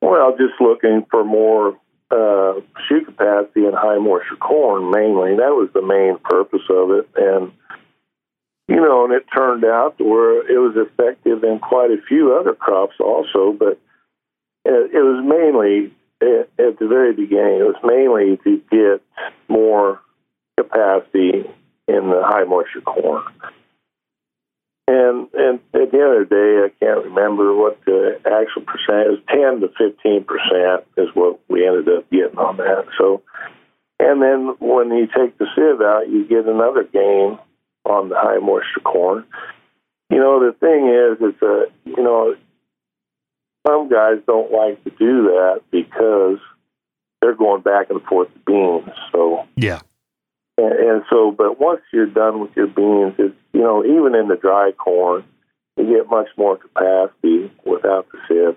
Well, 0.00 0.36
just 0.38 0.54
looking 0.60 1.04
for 1.10 1.24
more 1.24 1.78
uh, 2.10 2.60
shoot 2.88 3.04
capacity 3.04 3.66
in 3.66 3.72
high 3.72 3.98
moisture 3.98 4.36
corn 4.36 4.90
mainly. 4.90 5.36
That 5.36 5.52
was 5.52 5.68
the 5.74 5.82
main 5.82 6.18
purpose 6.24 6.62
of 6.70 6.90
it, 6.90 7.08
and 7.16 7.52
you 8.68 8.76
know, 8.76 9.04
and 9.04 9.12
it 9.14 9.24
turned 9.34 9.64
out 9.64 9.94
where 9.98 10.40
it 10.50 10.58
was 10.58 10.76
effective 10.76 11.44
in 11.44 11.58
quite 11.60 11.90
a 11.90 12.02
few 12.08 12.36
other 12.36 12.54
crops 12.54 12.96
also, 12.98 13.52
but 13.52 13.78
it, 14.64 14.90
it 14.92 15.02
was 15.02 15.24
mainly 15.24 15.92
at, 16.20 16.78
the 16.78 16.86
very 16.88 17.12
beginning. 17.12 17.60
It 17.60 17.64
was 17.64 17.76
mainly 17.84 18.38
to 18.44 18.62
get 18.70 19.02
more 19.48 20.00
capacity 20.58 21.48
in 21.88 22.10
the 22.10 22.22
high 22.24 22.44
moisture 22.44 22.80
corn. 22.80 23.22
And 24.88 25.26
at 25.34 25.60
the 25.72 25.80
end 25.80 26.22
of 26.22 26.28
the 26.28 26.30
day, 26.30 26.64
I 26.64 26.70
can't 26.84 27.06
remember 27.06 27.54
what 27.54 27.84
the 27.84 28.20
actual 28.24 28.62
percent 28.62 29.14
is. 29.14 29.18
Ten 29.28 29.60
to 29.60 29.68
fifteen 29.76 30.24
percent 30.24 30.86
is 30.96 31.08
what 31.14 31.40
we 31.48 31.66
ended 31.66 31.88
up 31.88 32.08
getting 32.10 32.38
on 32.38 32.56
that. 32.58 32.86
So, 32.96 33.22
and 33.98 34.22
then 34.22 34.54
when 34.60 34.90
you 34.90 35.06
take 35.06 35.38
the 35.38 35.46
sieve 35.56 35.80
out, 35.80 36.08
you 36.08 36.24
get 36.24 36.46
another 36.46 36.84
gain 36.84 37.38
on 37.86 38.08
the 38.08 38.16
high 38.16 38.38
moisture 38.38 38.80
corn. 38.84 39.24
You 40.10 40.18
know, 40.18 40.40
the 40.40 40.52
thing 40.58 40.88
is, 40.88 41.34
is 41.34 41.40
that, 41.40 41.70
you 41.84 42.02
know, 42.02 42.36
some 43.66 43.88
guys 43.88 44.18
don't 44.26 44.52
like 44.52 44.82
to 44.84 44.90
do 44.90 45.24
that 45.24 45.62
because 45.70 46.38
they're 47.20 47.34
going 47.34 47.62
back 47.62 47.90
and 47.90 48.02
forth 48.02 48.28
the 48.32 48.40
beans. 48.46 48.94
So 49.12 49.46
yeah. 49.56 49.80
And, 50.58 50.72
and 50.72 51.02
so, 51.10 51.32
but 51.32 51.60
once 51.60 51.80
you're 51.92 52.06
done 52.06 52.40
with 52.40 52.50
your 52.56 52.68
beans, 52.68 53.14
it's 53.18 53.34
you 53.52 53.60
know 53.60 53.84
even 53.84 54.14
in 54.14 54.28
the 54.28 54.36
dry 54.36 54.72
corn, 54.72 55.24
you 55.76 55.84
get 55.86 56.08
much 56.08 56.28
more 56.36 56.56
capacity 56.56 57.50
without 57.64 58.06
the 58.12 58.18
sieve. 58.28 58.56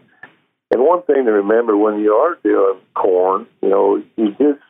And 0.71 0.83
one 0.83 1.01
thing 1.03 1.25
to 1.25 1.31
remember 1.31 1.75
when 1.75 1.99
you 1.99 2.13
are 2.13 2.37
doing 2.43 2.79
corn, 2.95 3.47
you 3.61 3.69
know, 3.69 4.03
you 4.15 4.31
just 4.31 4.61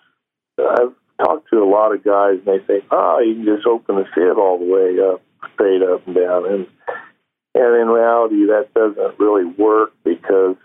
I've 0.57 0.93
talked 1.19 1.49
to 1.49 1.57
a 1.57 1.69
lot 1.69 1.93
of 1.93 2.03
guys 2.03 2.39
and 2.39 2.45
they 2.45 2.65
say, 2.65 2.85
oh, 2.91 3.19
you 3.19 3.35
can 3.35 3.45
just 3.45 3.67
open 3.67 3.95
the 3.95 4.05
sieve 4.15 4.37
all 4.37 4.57
the 4.57 4.65
way 4.65 4.97
up, 4.99 5.21
straight 5.53 5.81
up 5.81 6.05
and 6.07 6.15
down, 6.15 6.45
and 6.45 6.67
and 7.55 7.81
in 7.81 7.87
reality, 7.87 8.45
that 8.45 8.69
doesn't 8.73 9.19
really 9.19 9.45
work 9.45 9.91
because 10.03 10.55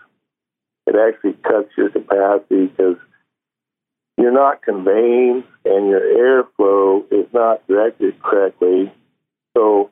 it 0.87 0.95
actually 0.95 1.33
cuts 1.43 1.69
your 1.77 1.89
capacity 1.89 2.67
because 2.67 2.97
you're 4.17 4.31
not 4.31 4.61
conveying 4.61 5.43
and 5.65 5.89
your 5.89 5.99
airflow 5.99 7.03
is 7.11 7.27
not 7.33 7.67
directed 7.67 8.21
correctly. 8.21 8.93
So 9.57 9.89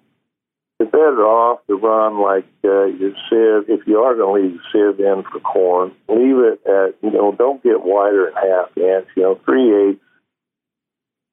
you're 0.80 0.90
better 0.90 1.26
off 1.26 1.66
to 1.68 1.76
run 1.76 2.22
like 2.22 2.46
uh, 2.64 2.86
your 2.86 3.14
sieve. 3.30 3.70
If 3.70 3.88
you 3.88 4.00
are 4.00 4.16
going 4.16 4.44
to 4.44 4.48
leave 4.48 4.60
the 4.60 4.94
sieve 4.94 5.06
in 5.06 5.24
for 5.24 5.40
corn, 5.40 5.94
leave 6.08 6.38
it 6.38 6.62
at, 6.66 6.96
you 7.02 7.12
know, 7.12 7.32
don't 7.32 7.64
get 7.64 7.84
wider 7.84 8.32
than 8.34 8.50
half 8.50 8.78
inch. 8.78 9.08
You 9.18 9.24
know, 9.24 9.40
three 9.46 9.90
eighths 9.90 10.03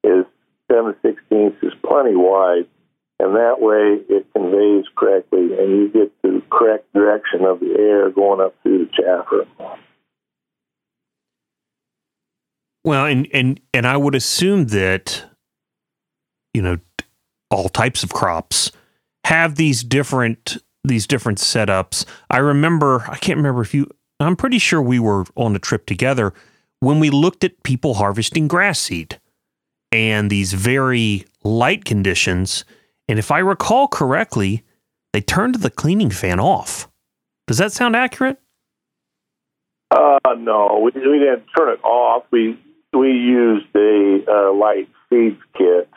is 0.03 0.25
seven 0.71 0.95
sixteenths 1.01 1.57
is 1.61 1.73
plenty 1.85 2.15
wide. 2.15 2.67
And 3.19 3.35
that 3.35 3.61
way 3.61 4.01
it 4.09 4.25
conveys 4.33 4.85
correctly 4.95 5.53
and 5.59 5.69
you 5.69 5.89
get 5.89 6.11
the 6.23 6.41
correct 6.51 6.91
direction 6.91 7.45
of 7.45 7.59
the 7.59 7.75
air 7.77 8.09
going 8.09 8.41
up 8.41 8.55
through 8.63 8.85
the 8.85 8.91
chaffer. 8.91 9.45
Well, 12.83 13.05
and 13.05 13.27
and 13.31 13.59
and 13.75 13.85
I 13.85 13.95
would 13.97 14.15
assume 14.15 14.67
that 14.67 15.23
you 16.55 16.63
know 16.63 16.79
all 17.51 17.69
types 17.69 18.03
of 18.03 18.11
crops 18.11 18.71
have 19.25 19.55
these 19.55 19.83
different 19.83 20.57
these 20.83 21.05
different 21.05 21.37
setups. 21.37 22.05
I 22.31 22.39
remember 22.39 23.05
I 23.07 23.17
can't 23.17 23.37
remember 23.37 23.61
if 23.61 23.75
you 23.75 23.87
I'm 24.19 24.35
pretty 24.35 24.57
sure 24.57 24.81
we 24.81 24.99
were 24.99 25.25
on 25.37 25.55
a 25.55 25.59
trip 25.59 25.85
together 25.85 26.33
when 26.79 26.99
we 26.99 27.11
looked 27.11 27.43
at 27.43 27.61
people 27.61 27.93
harvesting 27.93 28.47
grass 28.47 28.79
seed 28.79 29.19
and 29.91 30.29
these 30.29 30.53
very 30.53 31.25
light 31.43 31.85
conditions 31.85 32.65
and 33.11 33.19
if 33.19 33.29
I 33.29 33.39
recall 33.39 33.89
correctly, 33.89 34.63
they 35.11 35.19
turned 35.19 35.55
the 35.55 35.69
cleaning 35.69 36.11
fan 36.11 36.39
off. 36.39 36.89
Does 37.45 37.57
that 37.57 37.73
sound 37.73 37.93
accurate? 37.93 38.39
Uh, 39.93 40.17
no, 40.37 40.79
we, 40.81 40.91
we 40.95 41.19
didn't 41.19 41.43
turn 41.57 41.73
it 41.73 41.83
off. 41.83 42.23
We 42.31 42.57
we 42.93 43.09
used 43.09 43.67
a 43.75 44.23
uh, 44.29 44.53
light 44.53 44.87
seeds 45.09 45.41
kit 45.57 45.89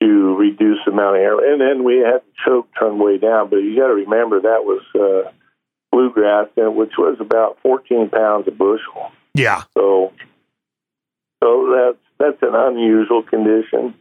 to 0.00 0.36
reduce 0.36 0.78
the 0.86 0.92
amount 0.92 1.16
of 1.16 1.22
air, 1.22 1.52
and 1.52 1.60
then 1.60 1.82
we 1.82 1.96
had 1.96 2.22
the 2.22 2.32
choke 2.46 2.68
turned 2.78 3.00
way 3.00 3.18
down. 3.18 3.50
But 3.50 3.56
you 3.56 3.76
got 3.76 3.88
to 3.88 3.94
remember 3.94 4.42
that 4.42 4.64
was 4.64 4.82
uh, 4.94 5.32
bluegrass, 5.90 6.50
which 6.56 6.92
was 6.96 7.16
about 7.18 7.58
14 7.64 8.10
pounds 8.10 8.46
a 8.46 8.52
bushel. 8.52 9.10
Yeah. 9.34 9.62
So, 9.76 10.12
so 11.42 11.74
that's 11.74 12.03
that's 12.18 12.42
an 12.42 12.54
unusual 12.54 13.22
condition, 13.22 13.94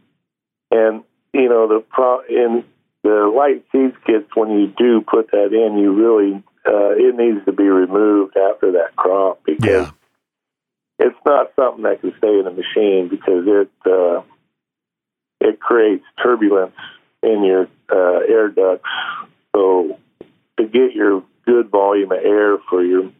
and 0.71 1.03
you 1.33 1.49
know 1.49 1.67
the 1.67 1.83
pro 1.89 2.21
in 2.29 2.63
the 3.03 3.31
light 3.35 3.65
seeds 3.71 3.95
kits 4.05 4.29
when 4.35 4.51
you 4.51 4.67
do 4.77 5.01
put 5.01 5.31
that 5.31 5.51
in, 5.51 5.77
you 5.77 5.93
really 5.93 6.43
uh, 6.65 6.91
it 6.91 7.15
needs 7.15 7.43
to 7.45 7.51
be 7.51 7.63
removed 7.63 8.37
after 8.37 8.73
that 8.73 8.95
crop 8.95 9.43
because. 9.45 9.87
Yeah 9.87 9.91
it's 10.99 11.17
not 11.25 11.51
something 11.55 11.83
that 11.83 12.01
can 12.01 12.13
stay 12.17 12.39
in 12.39 12.47
a 12.47 12.51
machine 12.51 13.09
because 13.09 13.45
it 13.45 13.71
uh, 13.85 14.21
it 15.41 15.59
creates 15.59 16.05
turbulence 16.21 16.75
in 17.21 17.43
your 17.43 17.67
uh, 17.91 18.19
air 18.27 18.49
ducts. 18.49 18.89
So 19.55 19.99
to 20.57 20.65
get 20.65 20.93
your 20.93 21.23
good 21.45 21.69
volume 21.69 22.11
of 22.11 22.19
air 22.23 22.57
for 22.69 22.83
your 22.83 23.11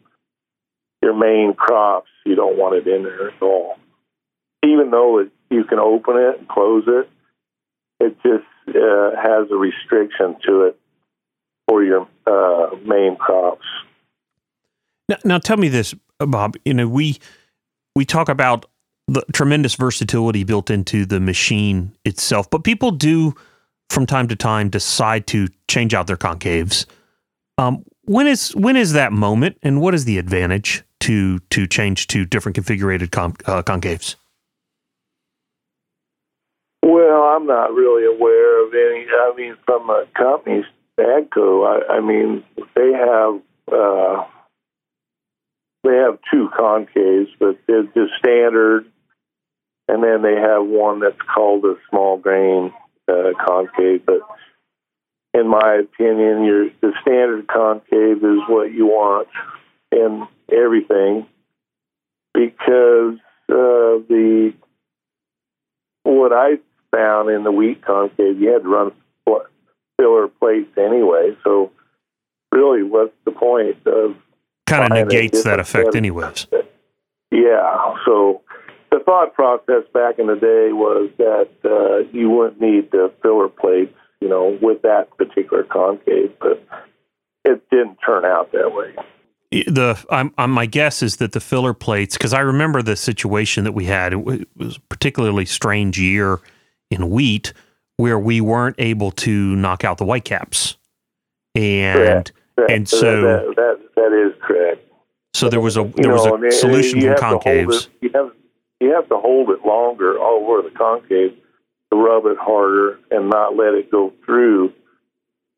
your 1.02 1.14
main 1.14 1.54
crops, 1.54 2.10
you 2.26 2.36
don't 2.36 2.58
want 2.58 2.76
it 2.76 2.88
in 2.88 3.04
there 3.04 3.30
at 3.30 3.42
all. 3.42 3.78
Even 4.64 4.92
though 4.92 5.20
it, 5.20 5.32
you 5.50 5.64
can 5.66 5.80
open 5.80 6.18
it 6.18 6.40
and 6.40 6.48
close 6.48 6.84
it, 6.88 7.10
it 8.00 8.16
just 8.24 8.46
uh, 8.70 9.12
has 9.22 9.48
a 9.52 9.56
restriction 9.56 10.36
to 10.48 10.64
it 10.64 10.80
for 11.68 11.84
your 11.84 12.08
uh, 12.26 12.76
main 12.86 13.16
crops. 13.18 13.66
Now, 15.10 15.18
now, 15.26 15.38
tell 15.38 15.58
me 15.58 15.68
this, 15.68 15.94
Bob. 16.20 16.56
You 16.66 16.74
know, 16.74 16.88
we 16.88 17.20
we 17.96 18.06
talk 18.06 18.30
about 18.30 18.66
the 19.08 19.24
tremendous 19.34 19.76
versatility 19.76 20.44
built 20.44 20.70
into 20.70 21.06
the 21.06 21.20
machine 21.20 21.94
itself, 22.06 22.50
but 22.50 22.64
people 22.64 22.92
do 22.92 23.34
from 23.90 24.06
time 24.06 24.28
to 24.30 24.36
time 24.36 24.70
decide 24.70 25.28
to 25.28 25.48
change 25.68 25.94
out 25.94 26.08
their 26.08 26.18
concaves. 26.18 26.86
Um, 27.58 27.84
when 28.06 28.28
is 28.28 28.56
when 28.56 28.76
is 28.76 28.94
that 28.94 29.12
moment, 29.12 29.58
and 29.62 29.82
what 29.82 29.94
is 29.94 30.06
the 30.06 30.18
advantage 30.18 30.84
to 31.02 31.40
to 31.52 31.68
change 31.68 32.08
to 32.08 32.26
different 32.26 32.56
configurated 32.56 33.12
con- 33.12 33.36
uh, 33.46 33.62
concaves? 33.62 34.16
Well, 36.84 37.24
I'm 37.24 37.48
not 37.48 37.74
really 37.74 38.06
aware 38.06 38.68
of 38.68 38.74
any. 38.74 39.08
I 39.10 39.34
mean, 39.38 39.56
from 39.66 39.90
a 39.90 40.06
company, 40.18 40.66
AGCO, 41.00 41.66
I, 41.66 41.94
I 41.96 42.02
mean, 42.02 42.44
they 42.76 42.92
have 42.92 43.42
uh, 43.72 44.26
they 45.86 45.96
have 45.96 46.20
two 46.32 46.50
concaves, 46.60 47.30
but 47.40 47.58
they're 47.68 47.84
just 47.84 48.14
standard. 48.20 48.86
And 49.88 50.04
then 50.04 50.24
they 50.24 50.36
have 50.36 50.66
one 50.66 51.00
that's 51.00 51.16
called 51.34 51.66
a 51.66 51.76
small 51.90 52.18
grain 52.18 52.74
uh, 53.08 53.32
concave. 53.46 54.06
But 54.06 54.22
in 55.34 55.48
my 55.48 55.76
opinion, 55.84 56.44
your 56.44 56.70
the 56.82 56.92
standard 57.02 57.48
concave 57.48 58.18
is 58.18 58.40
what 58.50 58.74
you 58.74 58.88
want 58.88 59.30
in 59.92 60.28
everything 60.52 61.28
because 62.34 63.16
uh, 63.50 64.04
the 64.10 64.54
what 66.04 66.34
I 66.34 66.58
found 66.94 67.30
in 67.30 67.44
the 67.44 67.52
wheat 67.52 67.84
concave, 67.84 68.40
you 68.40 68.54
had 68.54 68.64
to 68.64 68.70
run 68.70 68.92
filler 69.98 70.28
plates 70.28 70.72
anyway. 70.78 71.38
So 71.44 71.72
really, 72.52 72.84
what's 72.84 73.14
the 73.26 73.32
point 73.32 73.78
of 73.86 74.16
kind 74.66 74.84
of 74.84 74.92
negates 74.92 75.44
that 75.44 75.60
effect, 75.60 75.96
anyways. 75.96 76.48
Yeah. 77.32 77.96
So 78.06 78.42
the 78.92 79.00
thought 79.00 79.34
process 79.34 79.84
back 79.94 80.20
in 80.20 80.28
the 80.28 80.36
day 80.36 80.72
was 80.72 81.10
that 81.18 81.50
uh, 81.66 82.10
you 82.12 82.30
wouldn't 82.30 82.62
need 82.62 82.92
the 82.92 83.12
filler 83.22 83.50
plates, 83.50 83.96
you 84.22 84.30
know, 84.30 84.58
with 84.62 84.82
that 84.84 85.16
particular 85.18 85.64
concave, 85.64 86.32
but 86.40 86.66
it 87.46 87.62
didn't 87.70 87.98
turn 88.06 88.26
out 88.26 88.52
that 88.52 88.74
way. 88.74 88.96
The 89.52 90.04
I'm, 90.10 90.34
I'm, 90.40 90.50
my 90.50 90.66
guess 90.66 91.04
is 91.04 91.18
that 91.18 91.34
the 91.34 91.40
filler 91.40 91.76
plates, 91.76 92.18
because 92.18 92.34
I 92.34 92.40
remember 92.40 92.82
the 92.82 92.96
situation 92.96 93.66
that 93.66 93.74
we 93.74 93.86
had. 93.86 94.14
It 94.14 94.48
was 94.58 94.78
a 94.78 94.80
particularly 94.90 95.46
strange 95.46 96.00
year 96.00 96.40
in 96.94 97.10
wheat 97.10 97.54
where 97.98 98.18
we 98.18 98.42
weren't 98.42 98.76
able 98.80 99.12
to 99.12 99.56
knock 99.56 99.84
out 99.84 99.98
the 99.98 100.06
white 100.06 100.26
caps, 100.26 100.78
and. 101.56 101.98
Correct 101.98 102.34
and 102.70 102.88
so 102.88 103.22
that, 103.22 103.54
that, 103.56 103.80
that 103.96 104.28
is 104.28 104.42
correct. 104.42 104.88
So 105.34 105.50
there 105.50 105.62
was 105.62 105.78
a 105.78 105.84
there 105.84 106.06
you 106.06 106.12
was 106.12 106.26
know, 106.26 106.48
a 106.48 106.52
solution 106.52 107.02
from 107.02 107.16
concaves. 107.16 107.86
It, 107.86 107.90
you 108.02 108.10
have 108.14 108.32
you 108.80 108.94
have 108.94 109.10
to 109.10 109.18
hold 109.18 109.50
it 109.50 109.66
longer 109.66 110.20
over 110.20 110.62
the 110.62 110.76
concave 110.76 111.36
to 111.92 111.98
rub 111.98 112.26
it 112.26 112.38
harder 112.40 113.00
and 113.12 113.30
not 113.30 113.56
let 113.56 113.74
it 113.74 113.90
go 113.90 114.14
through. 114.26 114.74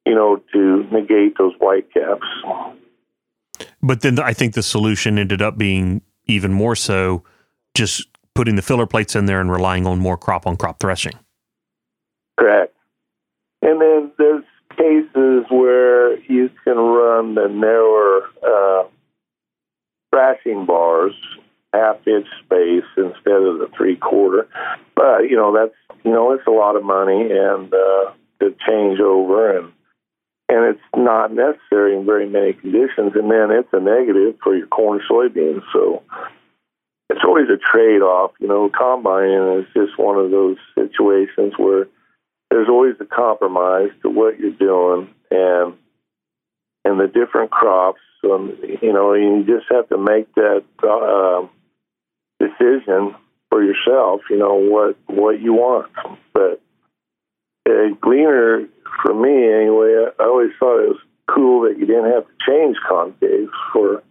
You 0.06 0.14
know, 0.14 0.42
to 0.54 0.84
negate 0.92 1.36
those 1.38 1.54
white 1.58 1.92
caps. 1.92 2.28
But 3.82 4.02
then 4.02 4.20
I 4.20 4.34
think 4.34 4.54
the 4.54 4.62
solution 4.62 5.18
ended 5.18 5.42
up 5.42 5.58
being 5.58 6.02
even 6.26 6.54
more 6.54 6.76
so 6.76 7.24
just 7.74 8.08
putting 8.36 8.56
the 8.56 8.62
filler 8.62 8.86
plates 8.86 9.16
in 9.16 9.26
there 9.26 9.42
and 9.42 9.52
relying 9.52 9.88
on 9.88 9.98
more 9.98 10.18
crop 10.18 10.46
on 10.46 10.58
crop 10.58 10.80
threshing. 10.80 11.14
Correct. 12.38 12.74
And 13.62 13.82
then 13.82 14.12
there's 14.18 14.44
cases 14.72 15.46
where 15.50 16.20
you 16.22 16.50
can 16.64 16.78
run 16.78 17.36
the 17.36 17.48
narrower 17.48 18.24
uh, 18.46 18.88
thrashing 20.12 20.66
bars, 20.66 21.14
half 21.74 21.98
inch 22.08 22.28
space 22.44 22.86
instead 22.98 23.42
of 23.42 23.60
the 23.60 23.70
three 23.76 23.96
quarter. 23.96 24.48
But 24.96 25.30
you 25.30 25.36
know 25.36 25.54
that's 25.54 26.00
you 26.04 26.12
know 26.12 26.34
it's 26.34 26.48
a 26.48 26.52
lot 26.52 26.76
of 26.76 26.84
money 26.84 27.30
and 27.32 27.74
uh, 27.74 28.12
to 28.42 28.56
change 28.68 29.00
over 29.00 29.58
and 29.58 29.72
and 30.48 30.76
it's 30.76 30.82
not 30.96 31.34
necessary 31.34 31.98
in 31.98 32.06
very 32.06 32.30
many 32.30 32.54
conditions. 32.54 33.14
And 33.16 33.32
then 33.32 33.50
it's 33.52 33.74
a 33.74 33.80
negative 33.80 34.36
for 34.44 34.56
your 34.56 34.68
corn, 34.68 35.02
soybeans. 35.10 35.64
So 35.74 36.04
it's 37.10 37.24
always 37.26 37.48
a 37.50 37.58
trade 37.58 38.02
off. 38.02 38.32
You 38.40 38.48
know, 38.48 38.70
combining 38.70 39.60
is 39.60 39.66
just 39.74 39.98
one 39.98 40.18
of 40.18 40.30
those 40.30 40.58
situations 40.76 41.54
where 41.58 41.88
there's 42.50 42.70
always 42.70 42.96
a 43.00 43.06
compromise 43.06 43.90
to 44.02 44.10
what 44.10 44.40
you're 44.40 44.52
doing 44.52 45.10
and 45.32 45.74
and 46.84 47.00
the 47.00 47.08
different 47.08 47.52
crops. 47.52 48.02
Um, 48.24 48.58
you 48.82 48.94
know, 48.94 49.14
you 49.14 49.44
just 49.46 49.66
have 49.72 49.90
to 49.90 49.98
make 49.98 50.34
that 50.36 50.64
uh, 50.84 51.48
decision 52.40 53.16
for 53.50 53.64
yourself. 53.64 54.22
You 54.30 54.38
know 54.38 54.56
what 54.56 54.98
what 55.08 55.42
you 55.42 55.54
want, 55.54 55.92
but 56.34 56.62
a 57.68 57.90
gleaner 58.00 58.68
for 59.02 59.14
me 59.14 59.52
anyway. 59.52 60.06
I 60.20 60.24
always 60.24 60.52
thought 60.60 60.84
it 60.84 60.90
was 60.90 61.02
cool 61.28 61.64
that 61.64 61.80
you 61.80 61.86
didn't 61.86 62.12
have 62.12 62.26
to 62.26 62.34
change 62.48 62.78
concave 62.88 63.50
for 63.74 64.04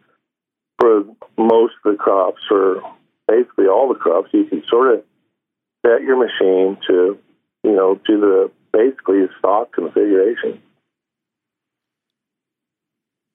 for 0.81 1.05
most 1.38 1.75
of 1.85 1.92
the 1.92 1.99
crops 1.99 2.42
or 2.51 2.83
basically 3.29 3.66
all 3.66 3.88
the 3.88 3.99
crops. 3.99 4.31
You 4.33 4.44
can 4.44 4.62
sort 4.68 4.94
of 4.94 5.05
set 5.87 6.03
your 6.03 6.18
machine 6.18 6.77
to 6.88 7.18
you 7.64 7.72
know 7.72 7.98
to 8.07 8.20
the 8.20 8.50
basically 8.72 9.27
stock 9.38 9.72
configuration. 9.72 10.61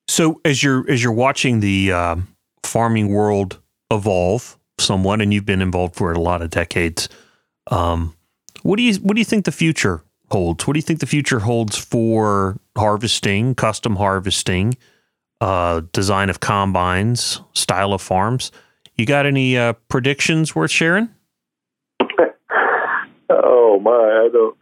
So 0.07 0.39
as 0.45 0.63
you're 0.63 0.89
as 0.89 1.03
you're 1.03 1.13
watching 1.13 1.59
the 1.59 1.91
uh, 1.91 2.15
farming 2.63 3.09
world 3.09 3.59
evolve 3.91 4.57
somewhat, 4.79 5.21
and 5.21 5.33
you've 5.33 5.45
been 5.45 5.61
involved 5.61 5.95
for 5.95 6.11
a 6.11 6.19
lot 6.19 6.41
of 6.41 6.49
decades, 6.49 7.09
um, 7.71 8.15
what 8.63 8.77
do 8.77 8.83
you 8.83 8.95
what 8.95 9.15
do 9.15 9.21
you 9.21 9.25
think 9.25 9.45
the 9.45 9.51
future 9.51 10.01
holds? 10.31 10.65
What 10.67 10.73
do 10.73 10.77
you 10.77 10.83
think 10.83 10.99
the 10.99 11.05
future 11.05 11.39
holds 11.39 11.77
for 11.77 12.57
harvesting, 12.77 13.55
custom 13.55 13.95
harvesting, 13.95 14.77
uh, 15.41 15.81
design 15.93 16.29
of 16.29 16.39
combines, 16.39 17.41
style 17.53 17.93
of 17.93 18.01
farms? 18.01 18.51
You 18.97 19.05
got 19.05 19.25
any 19.25 19.57
uh, 19.57 19.73
predictions 19.87 20.55
worth 20.55 20.71
sharing? 20.71 21.09
my, 23.79 24.25
I 24.25 24.29
don't. 24.31 24.57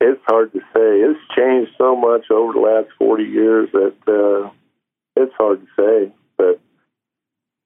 It's 0.00 0.20
hard 0.26 0.52
to 0.52 0.58
say. 0.58 0.64
It's 0.74 1.20
changed 1.36 1.72
so 1.78 1.94
much 1.94 2.30
over 2.30 2.52
the 2.52 2.60
last 2.60 2.88
forty 2.98 3.24
years 3.24 3.68
that 3.72 3.94
uh, 4.08 4.50
it's 5.16 5.32
hard 5.38 5.60
to 5.60 5.66
say. 5.78 6.12
But 6.36 6.60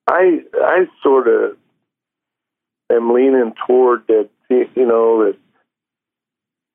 I, 0.06 0.40
I 0.54 0.86
sort 1.02 1.28
of 1.28 1.56
am 2.90 3.12
leaning 3.12 3.54
toward 3.66 4.06
that. 4.08 4.28
You 4.48 4.86
know 4.86 5.24
that 5.24 5.36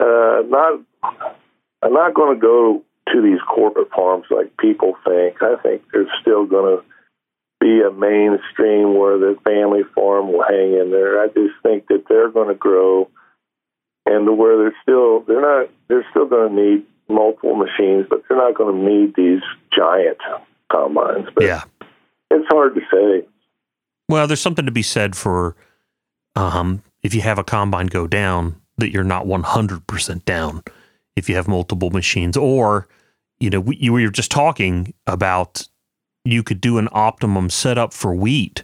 uh, 0.05 0.47
not. 0.47 0.81
I'm 1.83 1.93
not 1.93 2.13
going 2.13 2.35
to 2.35 2.41
go 2.41 2.83
to 3.11 3.21
these 3.21 3.39
corporate 3.47 3.89
farms 3.95 4.25
like 4.29 4.55
people 4.57 4.95
think. 5.05 5.41
I 5.41 5.55
think 5.61 5.83
there's 5.91 6.09
still 6.21 6.45
going 6.45 6.77
to 6.77 6.90
be 7.61 7.81
a 7.81 7.91
mainstream 7.91 8.97
where 8.97 9.17
the 9.17 9.37
family 9.45 9.83
farm 9.95 10.33
will 10.33 10.43
hang 10.43 10.73
in 10.73 10.91
there. 10.91 11.21
I 11.21 11.27
just 11.27 11.55
think 11.63 11.87
that 11.87 12.05
they're 12.09 12.29
going 12.29 12.49
to 12.49 12.55
grow, 12.55 13.09
and 14.05 14.37
where 14.37 14.57
they're 14.57 14.75
still 14.81 15.21
they're 15.21 15.41
not 15.41 15.69
they're 15.87 16.05
still 16.09 16.25
going 16.25 16.49
to 16.49 16.61
need 16.61 16.85
multiple 17.07 17.55
machines, 17.55 18.07
but 18.09 18.23
they're 18.27 18.37
not 18.37 18.55
going 18.55 18.75
to 18.75 18.91
need 18.91 19.15
these 19.15 19.41
giant 19.71 20.17
combines. 20.71 21.27
But 21.33 21.45
yeah, 21.45 21.63
it's 22.31 22.47
hard 22.49 22.75
to 22.75 22.81
say. 22.91 23.27
Well, 24.09 24.27
there's 24.27 24.41
something 24.41 24.65
to 24.65 24.71
be 24.71 24.81
said 24.81 25.15
for 25.15 25.55
um, 26.35 26.83
if 27.03 27.13
you 27.13 27.21
have 27.21 27.39
a 27.39 27.43
combine 27.43 27.87
go 27.87 28.07
down, 28.07 28.61
that 28.77 28.91
you're 28.91 29.03
not 29.03 29.25
100% 29.25 30.25
down 30.25 30.63
if 31.15 31.29
you 31.29 31.35
have 31.35 31.47
multiple 31.47 31.91
machines. 31.91 32.35
Or, 32.35 32.87
you 33.39 33.49
know, 33.49 33.59
we, 33.61 33.77
you 33.77 33.93
were 33.93 34.09
just 34.09 34.31
talking 34.31 34.93
about 35.07 35.67
you 36.23 36.43
could 36.43 36.61
do 36.61 36.77
an 36.77 36.89
optimum 36.91 37.49
setup 37.49 37.93
for 37.93 38.13
wheat. 38.13 38.63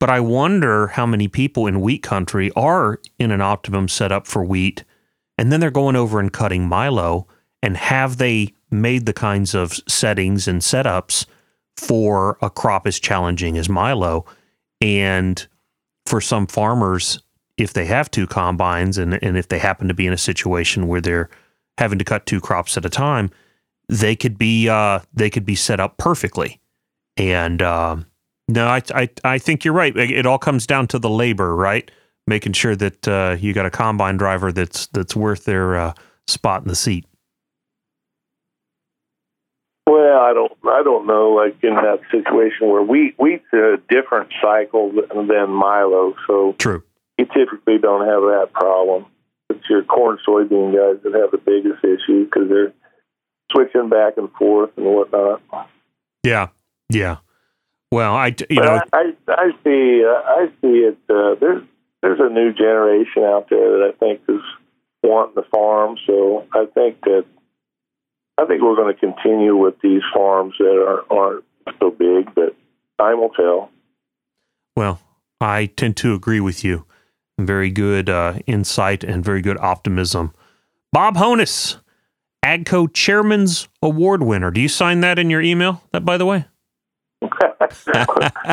But 0.00 0.10
I 0.10 0.20
wonder 0.20 0.88
how 0.88 1.06
many 1.06 1.28
people 1.28 1.66
in 1.66 1.80
wheat 1.80 2.02
country 2.02 2.50
are 2.56 3.00
in 3.18 3.30
an 3.30 3.40
optimum 3.40 3.88
setup 3.88 4.26
for 4.26 4.44
wheat, 4.44 4.84
and 5.38 5.50
then 5.50 5.60
they're 5.60 5.70
going 5.70 5.96
over 5.96 6.20
and 6.20 6.32
cutting 6.32 6.68
Milo. 6.68 7.26
And 7.62 7.76
have 7.76 8.18
they 8.18 8.52
made 8.70 9.06
the 9.06 9.12
kinds 9.12 9.54
of 9.54 9.80
settings 9.88 10.46
and 10.46 10.60
setups 10.60 11.26
for 11.76 12.36
a 12.42 12.50
crop 12.50 12.86
as 12.86 13.00
challenging 13.00 13.56
as 13.56 13.68
Milo? 13.68 14.26
And 14.80 15.46
for 16.04 16.20
some 16.20 16.46
farmers, 16.46 17.22
if 17.56 17.72
they 17.72 17.86
have 17.86 18.10
two 18.10 18.26
combines 18.26 18.98
and, 18.98 19.22
and 19.22 19.38
if 19.38 19.48
they 19.48 19.58
happen 19.58 19.88
to 19.88 19.94
be 19.94 20.06
in 20.06 20.12
a 20.12 20.18
situation 20.18 20.88
where 20.88 21.00
they're 21.00 21.30
having 21.78 21.98
to 21.98 22.04
cut 22.04 22.26
two 22.26 22.40
crops 22.40 22.76
at 22.76 22.84
a 22.84 22.90
time, 22.90 23.30
they 23.88 24.16
could 24.16 24.38
be 24.38 24.68
uh, 24.68 25.00
they 25.12 25.30
could 25.30 25.44
be 25.44 25.54
set 25.54 25.80
up 25.80 25.96
perfectly. 25.98 26.60
And 27.16 27.62
uh, 27.62 27.96
no, 28.48 28.66
I, 28.66 28.82
I 28.94 29.08
I 29.22 29.38
think 29.38 29.64
you're 29.64 29.74
right. 29.74 29.96
It 29.96 30.26
all 30.26 30.38
comes 30.38 30.66
down 30.66 30.88
to 30.88 30.98
the 30.98 31.10
labor, 31.10 31.54
right? 31.54 31.90
Making 32.26 32.52
sure 32.52 32.74
that 32.76 33.06
uh, 33.06 33.36
you 33.38 33.52
got 33.52 33.66
a 33.66 33.70
combine 33.70 34.16
driver 34.16 34.52
that's 34.52 34.86
that's 34.88 35.14
worth 35.14 35.44
their 35.44 35.76
uh, 35.76 35.94
spot 36.26 36.62
in 36.62 36.68
the 36.68 36.74
seat. 36.74 37.06
Well, 39.86 40.18
I 40.18 40.32
don't, 40.32 40.52
I 40.64 40.82
don't 40.82 41.06
know. 41.06 41.30
Like 41.30 41.62
in 41.62 41.74
that 41.74 42.00
situation 42.10 42.68
where 42.68 42.82
wheat, 42.82 43.14
wheat's 43.18 43.44
a 43.52 43.76
different 43.88 44.32
cycle 44.42 44.90
than 44.92 45.50
Milo, 45.50 46.14
so 46.26 46.54
true 46.58 46.82
you 47.18 47.26
typically 47.26 47.78
don't 47.78 48.06
have 48.06 48.22
that 48.22 48.52
problem. 48.52 49.06
It's 49.50 49.68
your 49.68 49.84
corn 49.84 50.18
soybean 50.26 50.72
guys 50.72 51.02
that 51.02 51.18
have 51.18 51.30
the 51.30 51.38
biggest 51.38 51.84
issue 51.84 52.24
because 52.24 52.48
they're 52.48 52.72
switching 53.52 53.88
back 53.88 54.14
and 54.16 54.30
forth 54.32 54.70
and 54.76 54.86
whatnot. 54.86 55.42
Yeah, 56.22 56.48
yeah. 56.94 57.16
Well, 57.90 58.14
I 58.14 58.28
you 58.28 58.56
but 58.56 58.64
know 58.64 58.80
I 58.92 58.98
I, 58.98 59.12
I 59.28 59.50
see 59.62 60.04
uh, 60.04 60.22
I 60.26 60.46
see 60.60 60.78
it. 60.78 60.98
Uh, 61.08 61.34
there's 61.40 61.62
there's 62.02 62.20
a 62.20 62.28
new 62.28 62.52
generation 62.52 63.22
out 63.22 63.48
there 63.50 63.78
that 63.78 63.92
I 63.94 63.98
think 63.98 64.20
is 64.28 64.42
wanting 65.02 65.34
the 65.34 65.44
farm. 65.54 65.96
So 66.06 66.46
I 66.52 66.66
think 66.74 67.00
that 67.02 67.24
I 68.38 68.46
think 68.46 68.62
we're 68.62 68.76
going 68.76 68.92
to 68.92 68.98
continue 68.98 69.56
with 69.56 69.80
these 69.80 70.02
farms 70.14 70.54
that 70.58 70.66
are, 70.66 71.04
aren't 71.10 71.44
so 71.78 71.90
big, 71.90 72.34
but 72.34 72.56
time 72.98 73.20
will 73.20 73.30
tell. 73.30 73.70
Well, 74.76 75.00
I 75.40 75.66
tend 75.66 75.96
to 75.98 76.14
agree 76.14 76.40
with 76.40 76.64
you 76.64 76.84
very 77.38 77.70
good 77.70 78.08
uh, 78.08 78.34
insight 78.46 79.04
and 79.04 79.24
very 79.24 79.42
good 79.42 79.58
optimism. 79.58 80.32
Bob 80.92 81.16
Honas, 81.16 81.78
AGCO 82.44 82.92
Chairman's 82.92 83.68
Award 83.82 84.22
winner. 84.22 84.50
Do 84.50 84.60
you 84.60 84.68
sign 84.68 85.00
that 85.00 85.18
in 85.18 85.30
your 85.30 85.42
email? 85.42 85.82
That, 85.92 86.04
by 86.04 86.16
the 86.16 86.26
way. 86.26 86.46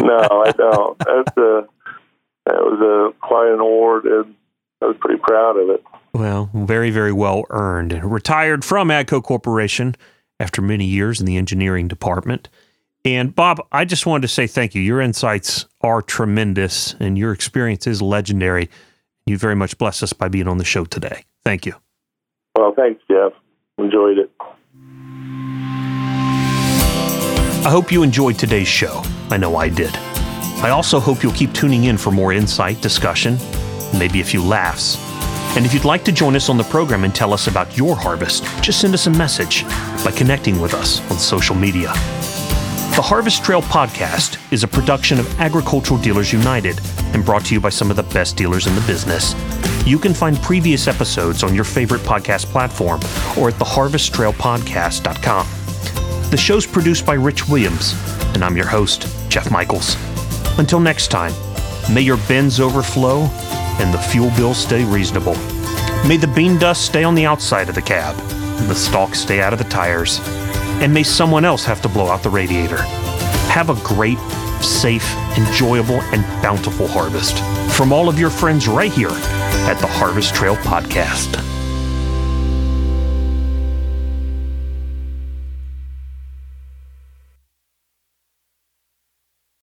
No, 0.01 0.43
I 0.45 0.51
don't. 0.51 0.97
That's 0.99 1.37
a 1.37 1.67
that 2.45 2.55
was 2.55 3.13
a 3.13 3.19
quite 3.25 3.53
an 3.53 3.59
award, 3.59 4.05
and 4.05 4.35
I 4.81 4.85
was 4.85 4.97
pretty 4.99 5.21
proud 5.21 5.57
of 5.57 5.69
it. 5.69 5.83
Well, 6.13 6.49
very, 6.53 6.89
very 6.89 7.13
well 7.13 7.43
earned. 7.49 8.03
Retired 8.03 8.65
from 8.65 8.89
AGCO 8.89 9.23
Corporation 9.23 9.95
after 10.39 10.61
many 10.61 10.85
years 10.85 11.19
in 11.19 11.25
the 11.25 11.37
engineering 11.37 11.87
department. 11.87 12.49
And 13.05 13.33
Bob, 13.33 13.65
I 13.71 13.85
just 13.85 14.05
wanted 14.05 14.23
to 14.23 14.27
say 14.27 14.47
thank 14.47 14.75
you. 14.75 14.81
Your 14.81 15.01
insights 15.01 15.65
are 15.81 16.01
tremendous 16.01 16.95
and 16.99 17.17
your 17.17 17.31
experience 17.31 17.87
is 17.87 18.01
legendary. 18.01 18.69
You 19.25 19.37
very 19.37 19.55
much 19.55 19.77
blessed 19.77 20.03
us 20.03 20.13
by 20.13 20.27
being 20.27 20.47
on 20.47 20.57
the 20.57 20.65
show 20.65 20.85
today. 20.85 21.23
Thank 21.43 21.65
you. 21.65 21.73
Well, 22.55 22.73
thanks, 22.75 23.01
Jeff. 23.09 23.33
Enjoyed 23.77 24.17
it. 24.17 24.31
I 27.63 27.69
hope 27.69 27.91
you 27.91 28.01
enjoyed 28.01 28.39
today's 28.39 28.67
show. 28.67 29.03
I 29.29 29.37
know 29.37 29.55
I 29.55 29.69
did. 29.69 29.95
I 30.63 30.71
also 30.71 30.99
hope 30.99 31.21
you'll 31.21 31.31
keep 31.33 31.53
tuning 31.53 31.83
in 31.83 31.95
for 31.95 32.09
more 32.09 32.33
insight, 32.33 32.81
discussion, 32.81 33.37
maybe 33.93 34.19
a 34.19 34.23
few 34.23 34.43
laughs. 34.43 34.97
And 35.55 35.63
if 35.63 35.71
you'd 35.71 35.85
like 35.85 36.03
to 36.05 36.11
join 36.11 36.35
us 36.35 36.49
on 36.49 36.57
the 36.57 36.63
program 36.63 37.03
and 37.03 37.13
tell 37.13 37.33
us 37.33 37.45
about 37.45 37.77
your 37.77 37.95
harvest, 37.95 38.43
just 38.63 38.81
send 38.81 38.95
us 38.95 39.05
a 39.05 39.11
message 39.11 39.63
by 40.03 40.11
connecting 40.11 40.59
with 40.59 40.73
us 40.73 41.01
on 41.11 41.19
social 41.19 41.55
media. 41.55 41.89
The 42.95 43.03
Harvest 43.03 43.45
Trail 43.45 43.61
Podcast 43.61 44.39
is 44.51 44.63
a 44.63 44.67
production 44.67 45.19
of 45.19 45.39
Agricultural 45.39 46.01
Dealers 46.01 46.33
United 46.33 46.79
and 47.13 47.23
brought 47.23 47.45
to 47.45 47.53
you 47.53 47.61
by 47.61 47.69
some 47.69 47.91
of 47.91 47.95
the 47.95 48.03
best 48.03 48.37
dealers 48.37 48.65
in 48.65 48.73
the 48.73 48.81
business. 48.81 49.35
You 49.85 49.99
can 49.99 50.15
find 50.15 50.35
previous 50.41 50.87
episodes 50.87 51.43
on 51.43 51.53
your 51.53 51.63
favorite 51.63 52.01
podcast 52.01 52.45
platform 52.45 53.01
or 53.37 53.49
at 53.49 53.55
theharvesttrailpodcast.com. 53.55 55.60
The 56.31 56.37
show's 56.37 56.65
produced 56.65 57.05
by 57.05 57.15
Rich 57.15 57.49
Williams, 57.49 57.93
and 58.33 58.41
I'm 58.41 58.55
your 58.55 58.65
host, 58.65 59.05
Jeff 59.27 59.51
Michaels. 59.51 59.97
Until 60.57 60.79
next 60.79 61.09
time, 61.09 61.33
may 61.93 61.99
your 61.99 62.15
bins 62.25 62.61
overflow 62.61 63.23
and 63.81 63.93
the 63.93 63.97
fuel 63.97 64.31
bill 64.37 64.53
stay 64.53 64.85
reasonable. 64.85 65.35
May 66.07 66.15
the 66.15 66.31
bean 66.33 66.57
dust 66.57 66.85
stay 66.85 67.03
on 67.03 67.15
the 67.15 67.25
outside 67.25 67.67
of 67.67 67.75
the 67.75 67.81
cab 67.81 68.15
and 68.61 68.69
the 68.69 68.75
stalks 68.75 69.19
stay 69.19 69.41
out 69.41 69.51
of 69.51 69.59
the 69.59 69.65
tires 69.65 70.21
and 70.81 70.93
may 70.93 71.03
someone 71.03 71.43
else 71.43 71.65
have 71.65 71.81
to 71.81 71.89
blow 71.89 72.07
out 72.07 72.23
the 72.23 72.29
radiator. 72.29 72.81
Have 73.51 73.69
a 73.69 73.75
great, 73.83 74.17
safe, 74.63 75.13
enjoyable, 75.37 75.99
and 76.13 76.23
bountiful 76.41 76.87
harvest 76.87 77.39
from 77.75 77.91
all 77.91 78.07
of 78.07 78.17
your 78.17 78.29
friends 78.29 78.69
right 78.69 78.93
here 78.93 79.11
at 79.11 79.79
the 79.81 79.87
Harvest 79.87 80.33
Trail 80.33 80.55
Podcast. 80.55 81.50